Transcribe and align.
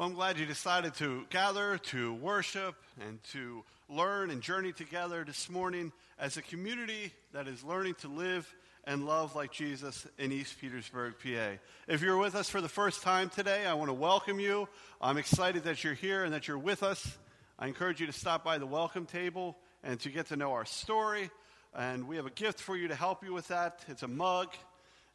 Well, 0.00 0.08
I'm 0.08 0.14
glad 0.14 0.38
you 0.38 0.46
decided 0.46 0.94
to 0.94 1.26
gather, 1.28 1.76
to 1.76 2.14
worship, 2.14 2.74
and 3.06 3.22
to 3.32 3.62
learn 3.90 4.30
and 4.30 4.40
journey 4.40 4.72
together 4.72 5.24
this 5.26 5.50
morning 5.50 5.92
as 6.18 6.38
a 6.38 6.42
community 6.42 7.12
that 7.34 7.46
is 7.46 7.62
learning 7.62 7.96
to 7.96 8.08
live 8.08 8.50
and 8.84 9.04
love 9.04 9.36
like 9.36 9.52
Jesus 9.52 10.06
in 10.16 10.32
East 10.32 10.58
Petersburg, 10.58 11.16
PA. 11.22 11.58
If 11.86 12.00
you're 12.00 12.16
with 12.16 12.34
us 12.34 12.48
for 12.48 12.62
the 12.62 12.68
first 12.68 13.02
time 13.02 13.28
today, 13.28 13.66
I 13.66 13.74
want 13.74 13.90
to 13.90 13.92
welcome 13.92 14.40
you. 14.40 14.70
I'm 15.02 15.18
excited 15.18 15.64
that 15.64 15.84
you're 15.84 15.92
here 15.92 16.24
and 16.24 16.32
that 16.32 16.48
you're 16.48 16.56
with 16.56 16.82
us. 16.82 17.18
I 17.58 17.66
encourage 17.66 18.00
you 18.00 18.06
to 18.06 18.12
stop 18.14 18.42
by 18.42 18.56
the 18.56 18.64
welcome 18.64 19.04
table 19.04 19.58
and 19.84 20.00
to 20.00 20.08
get 20.08 20.28
to 20.28 20.36
know 20.36 20.52
our 20.52 20.64
story. 20.64 21.28
And 21.74 22.08
we 22.08 22.16
have 22.16 22.24
a 22.24 22.30
gift 22.30 22.58
for 22.58 22.74
you 22.74 22.88
to 22.88 22.94
help 22.94 23.22
you 23.22 23.34
with 23.34 23.48
that. 23.48 23.84
It's 23.86 24.02
a 24.02 24.08
mug. 24.08 24.48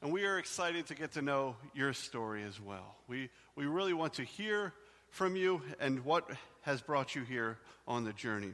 And 0.01 0.11
we 0.11 0.25
are 0.25 0.37
excited 0.37 0.87
to 0.87 0.95
get 0.95 1.13
to 1.13 1.21
know 1.21 1.55
your 1.73 1.93
story 1.93 2.43
as 2.43 2.59
well. 2.59 2.95
We, 3.07 3.29
we 3.55 3.65
really 3.65 3.93
want 3.93 4.15
to 4.15 4.23
hear 4.23 4.73
from 5.09 5.35
you 5.35 5.61
and 5.79 6.03
what 6.03 6.29
has 6.61 6.81
brought 6.81 7.15
you 7.15 7.23
here 7.23 7.57
on 7.87 8.03
the 8.03 8.13
journey. 8.13 8.53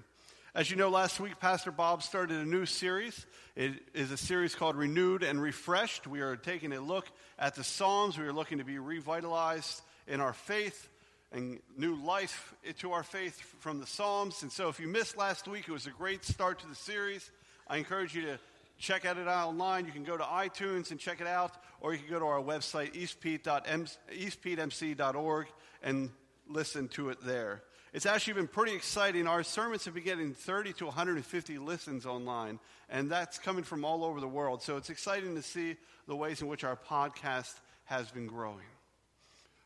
As 0.54 0.70
you 0.70 0.76
know, 0.76 0.90
last 0.90 1.20
week, 1.20 1.40
Pastor 1.40 1.72
Bob 1.72 2.04
started 2.04 2.38
a 2.38 2.46
new 2.46 2.66
series. 2.66 3.26
It 3.56 3.74
is 3.94 4.12
a 4.12 4.18
series 4.18 4.54
called 4.54 4.76
Renewed 4.76 5.24
and 5.24 5.42
Refreshed. 5.42 6.08
We 6.08 6.22
are 6.22 6.36
taking 6.36 6.74
a 6.74 6.82
look 6.82 7.08
at 7.40 7.56
the 7.56 7.64
Psalms. 7.64 8.18
We 8.18 8.26
are 8.26 8.34
looking 8.34 8.58
to 8.58 8.66
be 8.66 8.78
revitalized 8.78 9.82
in 10.08 10.20
our 10.20 10.34
faith 10.34 10.90
and 11.32 11.60
new 11.78 11.96
life 11.96 12.54
to 12.80 12.92
our 12.92 13.04
faith 13.04 13.42
from 13.60 13.80
the 13.80 13.88
Psalms. 13.88 14.44
And 14.44 14.52
so, 14.52 14.68
if 14.68 14.80
you 14.80 14.88
missed 14.88 15.18
last 15.18 15.48
week, 15.48 15.70
it 15.70 15.72
was 15.72 15.88
a 15.88 15.92
great 15.92 16.26
start 16.26 16.60
to 16.60 16.68
the 16.68 16.76
series. 16.76 17.32
I 17.68 17.78
encourage 17.78 18.14
you 18.14 18.24
to 18.24 18.40
check 18.82 19.06
out 19.06 19.18
it 19.18 19.28
out 19.28 19.50
online. 19.50 19.86
You 19.86 19.92
can 19.92 20.04
go 20.04 20.18
to 20.18 20.24
iTunes 20.24 20.90
and 20.92 21.00
check 21.00 21.22
it 21.22 21.28
out, 21.28 21.52
or 21.80 21.94
you 21.94 22.00
can 22.00 22.10
go 22.10 22.20
to 22.20 22.26
our 22.26 22.42
website, 22.42 22.96
eastpetemc.org, 22.96 25.48
and 25.84 26.10
listen 26.48 26.88
to 26.90 27.10
it 27.10 27.24
there. 27.24 27.64
It's 27.94 28.06
actually 28.06 28.34
been 28.34 28.48
pretty 28.48 28.74
exciting. 28.74 29.28
Our 29.28 29.44
sermons 29.44 29.86
have 29.86 29.94
been 29.94 30.04
getting 30.04 30.34
30 30.34 30.74
to 30.74 30.86
150 30.86 31.58
listens 31.60 32.06
online, 32.06 32.60
and 32.90 33.12
that's 33.12 33.38
coming 33.38 33.64
from 33.64 33.86
all 33.86 34.04
over 34.04 34.20
the 34.20 34.28
world. 34.28 34.64
So 34.64 34.78
it's 34.78 34.90
exciting 34.90 35.36
to 35.36 35.42
see 35.42 35.76
the 36.08 36.16
ways 36.16 36.42
in 36.42 36.48
which 36.48 36.64
our 36.64 36.78
podcast 36.78 37.54
has 37.86 38.10
been 38.10 38.28
growing. 38.28 38.66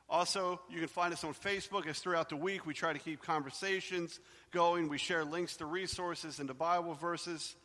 Also, 0.09 0.59
you 0.69 0.79
can 0.79 0.87
find 0.87 1.13
us 1.13 1.23
on 1.23 1.33
Facebook 1.33 1.87
as 1.87 1.99
throughout 1.99 2.29
the 2.29 2.35
week 2.35 2.65
we 2.65 2.73
try 2.73 2.93
to 2.93 2.99
keep 2.99 3.21
conversations 3.21 4.19
going. 4.51 4.89
We 4.89 4.97
share 4.97 5.23
links 5.23 5.57
to 5.57 5.65
resources 5.65 6.39
and 6.39 6.47
to 6.47 6.53
Bible 6.53 6.95
verses. 6.95 7.55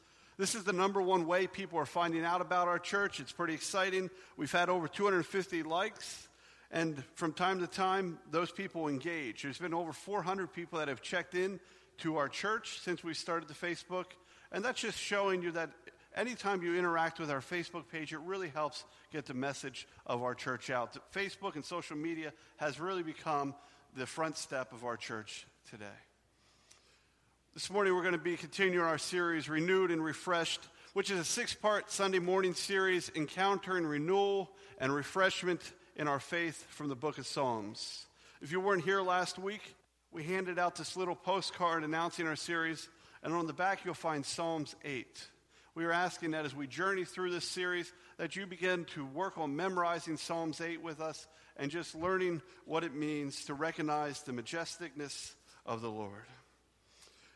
This 0.40 0.54
is 0.54 0.64
the 0.64 0.72
number 0.72 1.02
one 1.02 1.26
way 1.26 1.46
people 1.46 1.78
are 1.78 1.84
finding 1.84 2.24
out 2.24 2.40
about 2.40 2.66
our 2.66 2.78
church. 2.78 3.20
It's 3.20 3.30
pretty 3.30 3.52
exciting. 3.52 4.08
We've 4.38 4.50
had 4.50 4.70
over 4.70 4.88
250 4.88 5.64
likes, 5.64 6.28
and 6.70 7.04
from 7.14 7.34
time 7.34 7.60
to 7.60 7.66
time, 7.66 8.18
those 8.30 8.50
people 8.50 8.88
engage. 8.88 9.42
There's 9.42 9.58
been 9.58 9.74
over 9.74 9.92
400 9.92 10.50
people 10.50 10.78
that 10.78 10.88
have 10.88 11.02
checked 11.02 11.34
in 11.34 11.60
to 11.98 12.16
our 12.16 12.26
church 12.26 12.80
since 12.80 13.04
we 13.04 13.12
started 13.12 13.50
the 13.50 13.54
Facebook, 13.54 14.06
and 14.50 14.64
that's 14.64 14.80
just 14.80 14.96
showing 14.96 15.42
you 15.42 15.52
that 15.52 15.72
anytime 16.16 16.62
you 16.62 16.74
interact 16.74 17.20
with 17.20 17.30
our 17.30 17.42
Facebook 17.42 17.86
page, 17.92 18.14
it 18.14 18.20
really 18.20 18.48
helps 18.48 18.84
get 19.12 19.26
the 19.26 19.34
message 19.34 19.86
of 20.06 20.22
our 20.22 20.34
church 20.34 20.70
out. 20.70 20.96
Facebook 21.12 21.54
and 21.54 21.66
social 21.66 21.98
media 21.98 22.32
has 22.56 22.80
really 22.80 23.02
become 23.02 23.54
the 23.94 24.06
front 24.06 24.38
step 24.38 24.72
of 24.72 24.86
our 24.86 24.96
church 24.96 25.46
today. 25.70 25.84
This 27.52 27.68
morning 27.68 27.96
we're 27.96 28.02
going 28.02 28.12
to 28.12 28.18
be 28.18 28.36
continuing 28.36 28.86
our 28.86 28.96
series, 28.96 29.48
Renewed 29.48 29.90
and 29.90 30.04
Refreshed, 30.04 30.68
which 30.92 31.10
is 31.10 31.18
a 31.18 31.24
six 31.24 31.52
part 31.52 31.90
Sunday 31.90 32.20
morning 32.20 32.54
series 32.54 33.10
encountering 33.16 33.84
renewal 33.84 34.52
and 34.78 34.94
refreshment 34.94 35.60
in 35.96 36.06
our 36.06 36.20
faith 36.20 36.64
from 36.68 36.88
the 36.88 36.94
book 36.94 37.18
of 37.18 37.26
Psalms. 37.26 38.06
If 38.40 38.52
you 38.52 38.60
weren't 38.60 38.84
here 38.84 39.02
last 39.02 39.36
week, 39.36 39.74
we 40.12 40.22
handed 40.22 40.60
out 40.60 40.76
this 40.76 40.96
little 40.96 41.16
postcard 41.16 41.82
announcing 41.82 42.28
our 42.28 42.36
series, 42.36 42.88
and 43.24 43.34
on 43.34 43.48
the 43.48 43.52
back 43.52 43.84
you'll 43.84 43.94
find 43.94 44.24
Psalms 44.24 44.76
8. 44.84 45.08
We 45.74 45.84
are 45.84 45.92
asking 45.92 46.30
that 46.30 46.44
as 46.44 46.54
we 46.54 46.68
journey 46.68 47.04
through 47.04 47.32
this 47.32 47.48
series, 47.48 47.92
that 48.18 48.36
you 48.36 48.46
begin 48.46 48.84
to 48.94 49.04
work 49.04 49.38
on 49.38 49.56
memorizing 49.56 50.18
Psalms 50.18 50.60
8 50.60 50.80
with 50.82 51.00
us 51.00 51.26
and 51.56 51.68
just 51.68 51.96
learning 51.96 52.42
what 52.64 52.84
it 52.84 52.94
means 52.94 53.46
to 53.46 53.54
recognize 53.54 54.22
the 54.22 54.32
majesticness 54.32 55.32
of 55.66 55.80
the 55.80 55.90
Lord. 55.90 56.26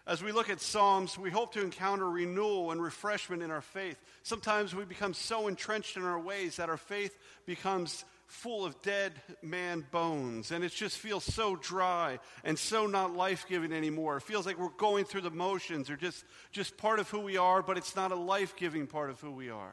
As 0.06 0.22
we 0.22 0.32
look 0.32 0.50
at 0.50 0.60
Psalms, 0.60 1.16
we 1.16 1.31
hope 1.31 1.54
to 1.54 1.62
encounter 1.62 2.09
renewal 2.09 2.70
and 2.70 2.82
refreshment 2.82 3.42
in 3.42 3.50
our 3.50 3.62
faith. 3.62 3.97
Sometimes 4.22 4.75
we 4.75 4.84
become 4.84 5.15
so 5.15 5.48
entrenched 5.48 5.97
in 5.97 6.04
our 6.04 6.20
ways 6.20 6.56
that 6.56 6.69
our 6.69 6.76
faith 6.76 7.16
becomes 7.47 8.04
full 8.26 8.66
of 8.66 8.81
dead 8.82 9.12
man 9.42 9.87
bones, 9.91 10.50
and 10.50 10.62
it 10.62 10.72
just 10.72 10.98
feels 10.98 11.25
so 11.25 11.56
dry 11.56 12.19
and 12.42 12.59
so 12.59 12.87
not 12.87 13.16
life 13.16 13.47
giving 13.48 13.72
anymore. 13.72 14.19
It 14.19 14.25
feels 14.25 14.44
like 14.44 14.59
we're 14.59 14.69
going 14.76 15.06
through 15.06 15.22
the 15.22 15.31
motions 15.31 15.88
or 15.88 15.97
just, 15.97 16.22
just 16.53 16.76
part 16.76 17.00
of 17.00 17.09
who 17.09 17.21
we 17.21 17.38
are, 17.38 17.62
but 17.62 17.78
it's 17.78 17.97
not 17.97 18.12
a 18.12 18.16
life 18.16 18.56
giving 18.56 18.86
part 18.86 19.09
of 19.09 19.19
who 19.21 19.31
we 19.31 19.48
are. 19.48 19.72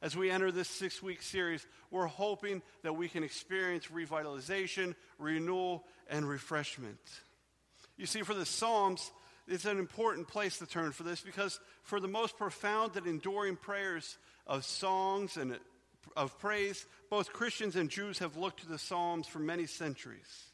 As 0.00 0.16
we 0.16 0.30
enter 0.30 0.52
this 0.52 0.68
six 0.68 1.02
week 1.02 1.20
series, 1.20 1.66
we're 1.90 2.06
hoping 2.06 2.62
that 2.82 2.92
we 2.92 3.08
can 3.08 3.24
experience 3.24 3.86
revitalization, 3.86 4.94
renewal, 5.18 5.84
and 6.08 6.28
refreshment. 6.28 7.00
You 7.96 8.06
see, 8.06 8.22
for 8.22 8.34
the 8.34 8.46
Psalms, 8.46 9.10
it's 9.46 9.64
an 9.64 9.78
important 9.78 10.28
place 10.28 10.58
to 10.58 10.66
turn 10.66 10.92
for 10.92 11.02
this 11.02 11.20
because 11.20 11.60
for 11.82 12.00
the 12.00 12.08
most 12.08 12.36
profound 12.36 12.96
and 12.96 13.06
enduring 13.06 13.56
prayers 13.56 14.16
of 14.46 14.64
songs 14.64 15.36
and 15.36 15.58
of 16.16 16.38
praise, 16.38 16.86
both 17.10 17.32
Christians 17.32 17.76
and 17.76 17.90
Jews 17.90 18.18
have 18.18 18.36
looked 18.36 18.60
to 18.60 18.68
the 18.68 18.78
Psalms 18.78 19.26
for 19.26 19.38
many 19.38 19.66
centuries. 19.66 20.52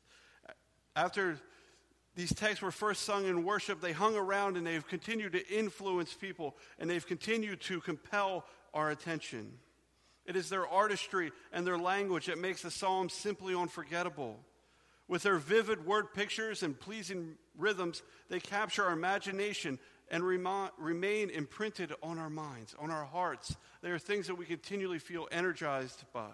After 0.97 1.39
these 2.17 2.35
texts 2.35 2.63
were 2.63 2.73
first 2.73 3.03
sung 3.03 3.27
in 3.27 3.45
worship, 3.45 3.81
they 3.81 3.93
hung 3.93 4.17
around 4.17 4.57
and 4.57 4.67
they've 4.67 4.87
continued 4.87 5.33
to 5.33 5.49
influence 5.49 6.13
people 6.13 6.57
and 6.79 6.91
they've 6.91 7.07
continued 7.07 7.61
to 7.63 7.81
compel 7.81 8.45
our 8.75 8.91
attention. 8.91 9.53
It 10.27 10.37
is 10.37 10.49
their 10.49 10.67
artistry 10.67 11.33
and 11.53 11.67
their 11.67 11.79
language 11.79 12.27
that 12.27 12.39
makes 12.39 12.63
the 12.63 12.71
Psalms 12.71 13.13
simply 13.13 13.55
unforgettable. 13.55 14.39
With 15.11 15.25
their 15.25 15.39
vivid 15.39 15.85
word 15.85 16.15
pictures 16.15 16.63
and 16.63 16.79
pleasing 16.79 17.35
rhythms, 17.59 18.01
they 18.29 18.39
capture 18.39 18.85
our 18.85 18.93
imagination 18.93 19.81
and 20.09 20.23
remain 20.23 21.31
imprinted 21.31 21.93
on 22.01 22.21
our 22.21 22.31
minds, 22.31 22.77
on 22.79 22.93
our 22.93 23.05
hearts. 23.05 23.57
They 23.83 23.91
are 23.91 23.99
things 23.99 24.29
that 24.29 24.37
we 24.37 24.45
continually 24.45 25.01
feel 25.01 25.27
energized 25.33 26.05
by. 26.13 26.31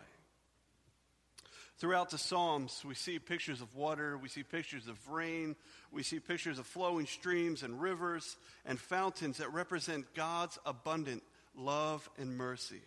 Throughout 1.78 2.10
the 2.10 2.18
Psalms, 2.18 2.84
we 2.86 2.94
see 2.94 3.18
pictures 3.18 3.62
of 3.62 3.74
water, 3.74 4.18
we 4.18 4.28
see 4.28 4.42
pictures 4.42 4.88
of 4.88 5.08
rain, 5.08 5.56
we 5.90 6.02
see 6.02 6.20
pictures 6.20 6.58
of 6.58 6.66
flowing 6.66 7.06
streams 7.06 7.62
and 7.62 7.80
rivers 7.80 8.36
and 8.66 8.78
fountains 8.78 9.38
that 9.38 9.54
represent 9.54 10.12
God's 10.14 10.58
abundant 10.66 11.22
love 11.56 12.10
and 12.18 12.36
mercy. 12.36 12.82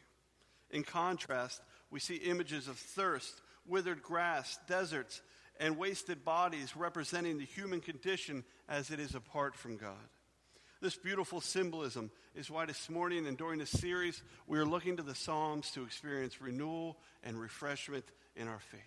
In 0.69 0.83
contrast, 0.83 1.59
we 1.89 1.99
see 1.99 2.17
images 2.17 2.67
of 2.67 2.77
thirst, 2.77 3.41
withered 3.65 4.03
grass, 4.03 4.59
deserts, 4.67 5.23
and 5.59 5.77
wasted 5.77 6.23
bodies 6.23 6.75
representing 6.75 7.37
the 7.37 7.45
human 7.45 7.81
condition 7.81 8.43
as 8.67 8.91
it 8.91 8.99
is 8.99 9.15
apart 9.15 9.55
from 9.55 9.77
God. 9.77 9.97
This 10.81 10.95
beautiful 10.95 11.41
symbolism 11.41 12.09
is 12.35 12.49
why 12.49 12.65
this 12.65 12.89
morning 12.89 13.27
and 13.27 13.37
during 13.37 13.59
this 13.59 13.69
series, 13.69 14.21
we 14.47 14.57
are 14.59 14.65
looking 14.65 14.95
to 14.95 15.03
the 15.03 15.15
Psalms 15.15 15.71
to 15.71 15.83
experience 15.83 16.41
renewal 16.41 16.97
and 17.23 17.39
refreshment 17.39 18.05
in 18.37 18.47
our 18.47 18.59
faith. 18.59 18.81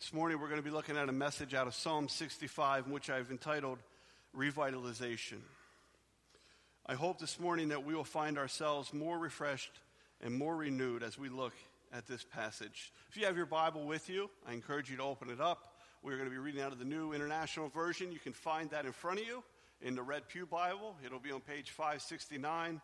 This 0.00 0.12
morning, 0.12 0.40
we're 0.40 0.48
going 0.48 0.60
to 0.60 0.64
be 0.64 0.70
looking 0.70 0.96
at 0.96 1.10
a 1.10 1.12
message 1.12 1.52
out 1.52 1.66
of 1.66 1.74
Psalm 1.74 2.08
65, 2.08 2.88
which 2.88 3.10
I've 3.10 3.30
entitled 3.30 3.78
Revitalization. 4.36 5.40
I 6.86 6.94
hope 6.94 7.18
this 7.18 7.38
morning 7.38 7.68
that 7.68 7.84
we 7.84 7.94
will 7.94 8.04
find 8.04 8.38
ourselves 8.38 8.92
more 8.92 9.18
refreshed 9.18 9.80
and 10.22 10.34
more 10.34 10.56
renewed 10.56 11.02
as 11.02 11.18
we 11.18 11.28
look 11.28 11.54
at 11.96 12.06
this 12.06 12.24
passage. 12.24 12.92
If 13.08 13.16
you 13.16 13.24
have 13.26 13.36
your 13.36 13.46
Bible 13.46 13.84
with 13.84 14.08
you, 14.08 14.28
I 14.46 14.52
encourage 14.52 14.90
you 14.90 14.96
to 14.96 15.02
open 15.02 15.30
it 15.30 15.40
up. 15.40 15.74
We're 16.02 16.16
going 16.16 16.28
to 16.28 16.30
be 16.30 16.38
reading 16.38 16.60
out 16.60 16.72
of 16.72 16.78
the 16.78 16.84
New 16.84 17.12
International 17.12 17.68
Version. 17.68 18.12
You 18.12 18.18
can 18.18 18.32
find 18.32 18.68
that 18.70 18.84
in 18.84 18.92
front 18.92 19.20
of 19.20 19.26
you 19.26 19.42
in 19.80 19.94
the 19.94 20.02
Red 20.02 20.28
Pew 20.28 20.44
Bible. 20.44 20.96
It'll 21.04 21.20
be 21.20 21.30
on 21.30 21.40
page 21.40 21.70
569. 21.70 22.80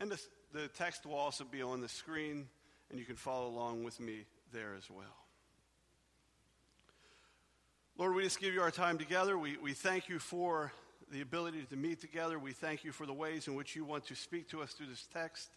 And 0.00 0.10
the, 0.10 0.20
the 0.52 0.68
text 0.68 1.06
will 1.06 1.14
also 1.14 1.44
be 1.44 1.62
on 1.62 1.80
the 1.80 1.88
screen, 1.88 2.48
and 2.90 2.98
you 2.98 3.04
can 3.04 3.16
follow 3.16 3.48
along 3.48 3.84
with 3.84 4.00
me 4.00 4.24
there 4.52 4.74
as 4.76 4.90
well. 4.90 5.04
Lord, 7.96 8.14
we 8.14 8.24
just 8.24 8.40
give 8.40 8.52
you 8.52 8.60
our 8.60 8.70
time 8.70 8.98
together. 8.98 9.38
We, 9.38 9.56
we 9.56 9.72
thank 9.72 10.08
you 10.08 10.18
for 10.18 10.72
the 11.10 11.22
ability 11.22 11.62
to 11.70 11.76
meet 11.76 12.00
together. 12.00 12.38
We 12.38 12.52
thank 12.52 12.84
you 12.84 12.92
for 12.92 13.06
the 13.06 13.14
ways 13.14 13.48
in 13.48 13.54
which 13.54 13.74
you 13.74 13.84
want 13.84 14.06
to 14.08 14.14
speak 14.14 14.50
to 14.50 14.60
us 14.60 14.72
through 14.72 14.88
this 14.88 15.08
text. 15.14 15.48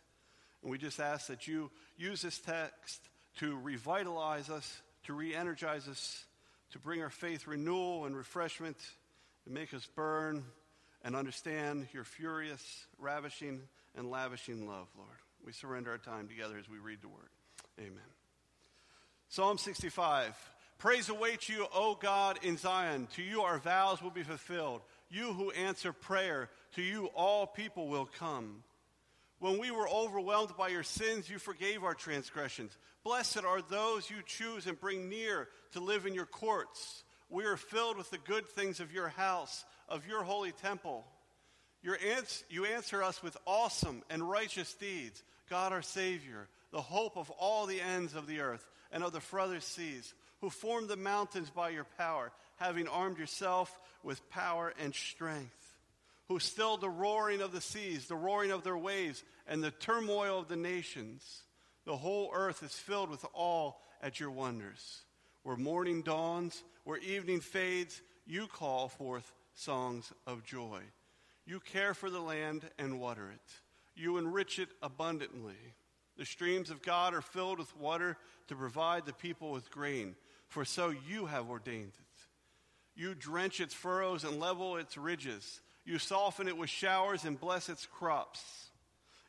And 0.61 0.71
we 0.71 0.77
just 0.77 1.00
ask 1.00 1.27
that 1.27 1.47
you 1.47 1.71
use 1.97 2.21
this 2.21 2.39
text 2.39 3.01
to 3.39 3.57
revitalize 3.57 4.50
us, 4.50 4.81
to 5.03 5.13
re 5.13 5.33
energize 5.33 5.88
us, 5.88 6.23
to 6.71 6.79
bring 6.79 7.01
our 7.01 7.09
faith 7.09 7.47
renewal 7.47 8.06
and 8.06 8.15
refreshment, 8.15 8.77
to 9.45 9.51
make 9.51 9.73
us 9.73 9.88
burn 9.95 10.44
and 11.03 11.15
understand 11.15 11.88
your 11.94 12.03
furious, 12.03 12.85
ravishing, 12.97 13.61
and 13.95 14.11
lavishing 14.11 14.67
love, 14.67 14.88
Lord. 14.97 15.09
We 15.45 15.53
surrender 15.53 15.91
our 15.91 15.97
time 15.97 16.27
together 16.27 16.57
as 16.59 16.69
we 16.69 16.77
read 16.77 17.01
the 17.01 17.07
word. 17.07 17.29
Amen. 17.79 18.03
Psalm 19.29 19.57
65 19.57 20.35
Praise 20.79 21.09
awaits 21.09 21.50
you, 21.50 21.67
O 21.73 21.95
God, 21.95 22.39
in 22.41 22.56
Zion. 22.56 23.09
To 23.15 23.21
you 23.21 23.41
our 23.41 23.59
vows 23.59 24.01
will 24.01 24.11
be 24.11 24.23
fulfilled. 24.23 24.81
You 25.09 25.33
who 25.33 25.51
answer 25.51 25.91
prayer, 25.91 26.50
to 26.75 26.81
you 26.81 27.07
all 27.07 27.45
people 27.45 27.89
will 27.89 28.09
come. 28.17 28.63
When 29.39 29.57
we 29.57 29.71
were 29.71 29.88
overwhelmed 29.88 30.56
by 30.57 30.68
your 30.68 30.83
sins, 30.83 31.30
you 31.30 31.39
forgave 31.39 31.83
our 31.83 31.94
transgressions. 31.94 32.77
Blessed 33.03 33.44
are 33.45 33.62
those 33.62 34.09
you 34.09 34.18
choose 34.25 34.68
and 34.68 34.80
bring 34.80 35.07
near 35.09 35.47
to 35.71 35.80
live 35.80 36.06
in 36.06 36.13
your 36.13 36.25
courts. 36.25 37.03
We 37.30 37.45
are 37.45 37.57
filled 37.57 37.97
with 37.97 38.09
the 38.12 38.18
good 38.18 38.47
things 38.50 38.80
of 38.80 38.91
your 38.91 39.07
house, 39.07 39.63
of 39.88 40.06
your 40.06 40.24
holy 40.24 40.51
temple. 40.51 41.06
Your 41.81 41.97
ans- 41.97 42.44
you 42.50 42.65
answer 42.65 43.01
us 43.01 43.24
with 43.24 43.38
awesome 43.45 44.03
and 44.09 44.30
righteous 44.30 44.74
deeds, 44.74 45.24
God 45.50 45.71
our 45.71 45.81
Savior, 45.81 46.50
the 46.71 46.81
hope 46.81 47.18
of 47.18 47.30
all 47.31 47.65
the 47.65 47.80
ends 47.80 48.15
of 48.15 48.27
the 48.27 48.42
earth 48.42 48.69
and 48.92 49.03
of 49.03 49.13
the 49.13 49.21
furthest 49.21 49.74
seas, 49.74 50.13
who 50.42 50.50
formed 50.50 50.89
the 50.89 50.97
mountains 50.97 51.50
by 51.50 51.69
your 51.69 51.85
power, 51.97 52.31
having 52.57 52.88
armed 52.88 53.18
yourself 53.18 53.80
with 54.03 54.30
power 54.30 54.74
and 54.80 54.94
strength, 54.94 55.69
who 56.29 56.39
stilled 56.39 56.79
the 56.79 56.89
roaring 56.89 57.41
of 57.41 57.51
the 57.51 57.59
seas, 57.59 58.05
the 58.05 58.15
roaring 58.15 58.51
of 58.51 58.63
their 58.63 58.77
waves, 58.77 59.23
and 59.47 59.63
the 59.63 59.71
turmoil 59.71 60.39
of 60.39 60.47
the 60.47 60.55
nations. 60.55 61.41
The 61.85 61.97
whole 61.97 62.29
earth 62.33 62.63
is 62.63 62.75
filled 62.75 63.09
with 63.09 63.25
awe 63.33 63.73
at 64.01 64.19
your 64.19 64.29
wonders. 64.29 65.01
Where 65.41 65.57
morning 65.57 66.03
dawns, 66.03 66.63
where 66.83 66.99
evening 66.99 67.41
fades, 67.41 68.01
you 68.27 68.45
call 68.45 68.89
forth 68.89 69.33
songs 69.55 70.13
of 70.27 70.45
joy. 70.45 70.81
You 71.47 71.59
care 71.59 71.95
for 71.95 72.11
the 72.11 72.21
land 72.21 72.69
and 72.77 72.99
water 72.99 73.31
it. 73.33 73.51
You 73.95 74.17
enrich 74.17 74.59
it 74.59 74.69
abundantly. 74.83 75.57
The 76.15 76.25
streams 76.25 76.69
of 76.69 76.83
God 76.83 77.15
are 77.15 77.21
filled 77.21 77.57
with 77.57 77.75
water 77.75 78.17
to 78.49 78.55
provide 78.55 79.07
the 79.07 79.13
people 79.13 79.51
with 79.51 79.71
grain, 79.71 80.15
for 80.47 80.63
so 80.63 80.93
you 81.07 81.25
have 81.25 81.49
ordained 81.49 81.93
it. 81.97 83.01
You 83.01 83.15
drench 83.15 83.59
its 83.59 83.73
furrows 83.73 84.23
and 84.23 84.39
level 84.39 84.77
its 84.77 84.95
ridges. 84.95 85.61
You 85.89 85.97
soften 85.97 86.47
it 86.47 86.56
with 86.56 86.69
showers 86.69 87.25
and 87.25 87.39
bless 87.39 87.68
its 87.68 87.88
crops. 87.88 88.44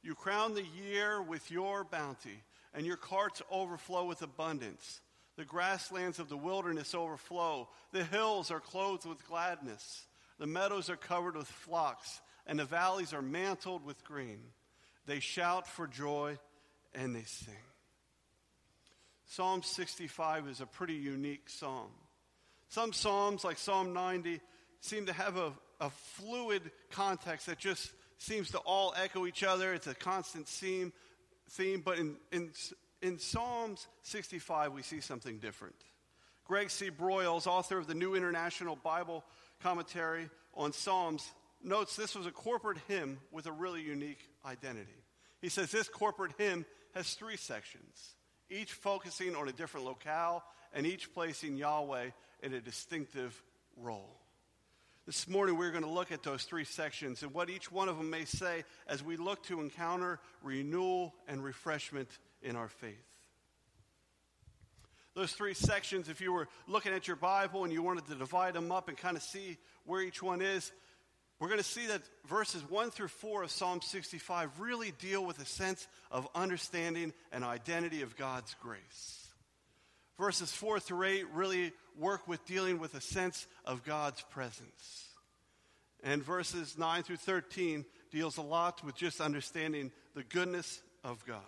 You 0.03 0.15
crown 0.15 0.53
the 0.53 0.63
year 0.63 1.23
with 1.23 1.51
your 1.51 1.85
bounty, 1.85 2.43
and 2.75 2.85
your 2.85 2.99
carts 2.99 3.41
overflow 3.51 4.05
with 4.05 4.21
abundance. 4.21 5.01
The 5.39 5.47
grasslands 5.47 6.19
of 6.19 6.29
the 6.29 6.37
wilderness 6.37 6.95
overflow. 6.95 7.71
The 7.93 8.05
hills 8.05 8.51
are 8.51 8.61
clothed 8.61 9.07
with 9.07 9.27
gladness. 9.27 10.05
The 10.39 10.47
meadows 10.47 10.91
are 10.91 10.97
covered 10.97 11.35
with 11.35 11.49
flocks, 11.49 12.21
and 12.47 12.59
the 12.59 12.67
valleys 12.67 13.15
are 13.15 13.23
mantled 13.23 13.83
with 13.87 14.05
green. 14.05 14.41
They 15.07 15.21
shout 15.21 15.67
for 15.67 15.87
joy 15.87 16.39
and 16.95 17.17
they 17.17 17.25
sing. 17.25 17.55
Psalm 19.29 19.63
65 19.63 20.47
is 20.47 20.61
a 20.61 20.67
pretty 20.67 20.93
unique 20.93 21.49
psalm. 21.49 21.89
Some 22.69 22.93
psalms, 22.93 23.45
like 23.45 23.57
Psalm 23.57 23.95
90, 23.95 24.41
seem 24.83 25.07
to 25.07 25.15
have 25.15 25.39
a, 25.39 25.55
a 25.81 25.91
fluid 25.91 26.71
context 26.91 27.47
that 27.47 27.59
just 27.59 27.91
seems 28.19 28.51
to 28.51 28.59
all 28.59 28.95
echo 29.03 29.27
each 29.27 29.43
other. 29.43 29.73
It's 29.73 29.87
a 29.87 29.95
constant 29.95 30.47
theme, 30.47 30.93
theme 31.51 31.83
but 31.85 31.99
in, 31.99 32.17
in, 32.33 32.51
in 33.03 33.19
Psalms 33.19 33.87
65, 34.03 34.73
we 34.73 34.83
see 34.83 35.01
something 35.01 35.39
different. 35.39 35.77
Craig 36.45 36.71
C. 36.71 36.91
Broyles, 36.91 37.47
author 37.47 37.79
of 37.79 37.87
the 37.87 37.95
New 37.95 38.15
International 38.15 38.77
Bible 38.77 39.25
Commentary 39.63 40.29
on 40.55 40.73
Psalms, 40.73 41.31
notes 41.63 41.97
this 41.97 42.15
was 42.15 42.27
a 42.27 42.33
corporate 42.33 42.79
hymn 42.89 43.19
with 43.31 43.47
a 43.47 43.53
really 43.53 43.83
unique 43.83 44.29
identity. 44.45 44.91
He 45.41 45.49
says 45.49 45.71
this 45.71 45.89
corporate 45.89 46.33
hymn 46.39 46.67
has 46.95 47.15
three 47.15 47.37
sections, 47.37 48.17
each 48.51 48.73
focusing 48.73 49.37
on 49.37 49.49
a 49.49 49.53
different 49.53 49.87
locale 49.87 50.43
and 50.73 50.87
each 50.87 51.13
placing 51.15 51.57
Yahweh 51.57 52.11
in 52.43 52.55
a 52.55 52.61
distinctive 52.61 53.41
role. 53.77 54.20
This 55.11 55.27
morning, 55.27 55.59
we're 55.59 55.73
going 55.73 55.83
to 55.83 55.91
look 55.91 56.13
at 56.13 56.23
those 56.23 56.45
three 56.45 56.63
sections 56.63 57.25
and 57.25 57.35
what 57.35 57.51
each 57.51 57.73
one 57.73 57.89
of 57.89 57.97
them 57.99 58.11
may 58.11 58.25
say 58.25 58.63
as 58.87 59.03
we 59.03 59.17
look 59.17 59.43
to 59.47 59.61
encounter 59.61 60.21
renewal 60.41 61.17
and 61.27 61.43
refreshment 61.43 62.09
in 62.43 62.55
our 62.55 62.69
faith. 62.69 62.95
Those 65.17 65.33
three 65.33 65.55
sections, 65.55 66.09
if 66.09 66.21
you 66.21 66.33
were 66.33 66.47
looking 66.69 66.93
at 66.93 67.09
your 67.09 67.17
Bible 67.17 67.65
and 67.65 67.73
you 67.73 67.83
wanted 67.83 68.07
to 68.07 68.15
divide 68.15 68.55
them 68.55 68.71
up 68.71 68.89
and 68.89 68.97
kind 68.97 69.17
of 69.17 69.25
see 69.25 69.59
where 69.85 70.01
each 70.01 70.23
one 70.23 70.41
is, 70.41 70.71
we're 71.41 71.49
going 71.49 71.59
to 71.59 71.65
see 71.65 71.89
that 71.89 72.03
verses 72.29 72.63
1 72.71 72.93
through 72.93 73.09
4 73.09 73.43
of 73.43 73.51
Psalm 73.51 73.81
65 73.83 74.61
really 74.61 74.93
deal 74.93 75.25
with 75.27 75.43
a 75.43 75.45
sense 75.45 75.89
of 76.13 76.29
understanding 76.37 77.13
and 77.33 77.43
identity 77.43 78.03
of 78.03 78.17
God's 78.17 78.55
grace. 78.63 79.30
Verses 80.21 80.53
4 80.53 80.81
through 80.81 81.07
8 81.07 81.25
really 81.33 81.73
work 81.99 82.29
with 82.29 82.45
dealing 82.45 82.79
with 82.79 82.95
a 82.95 83.01
sense 83.01 83.47
of 83.65 83.85
God's 83.85 84.21
presence. 84.29 85.09
And 86.05 86.23
verses 86.23 86.77
9 86.77 87.05
through 87.05 87.17
13 87.17 87.87
deals 88.11 88.37
a 88.37 88.43
lot 88.43 88.85
with 88.85 88.95
just 88.95 89.23
understanding 89.23 89.91
the 90.15 90.23
goodness 90.23 90.83
of 91.03 91.25
God. 91.25 91.41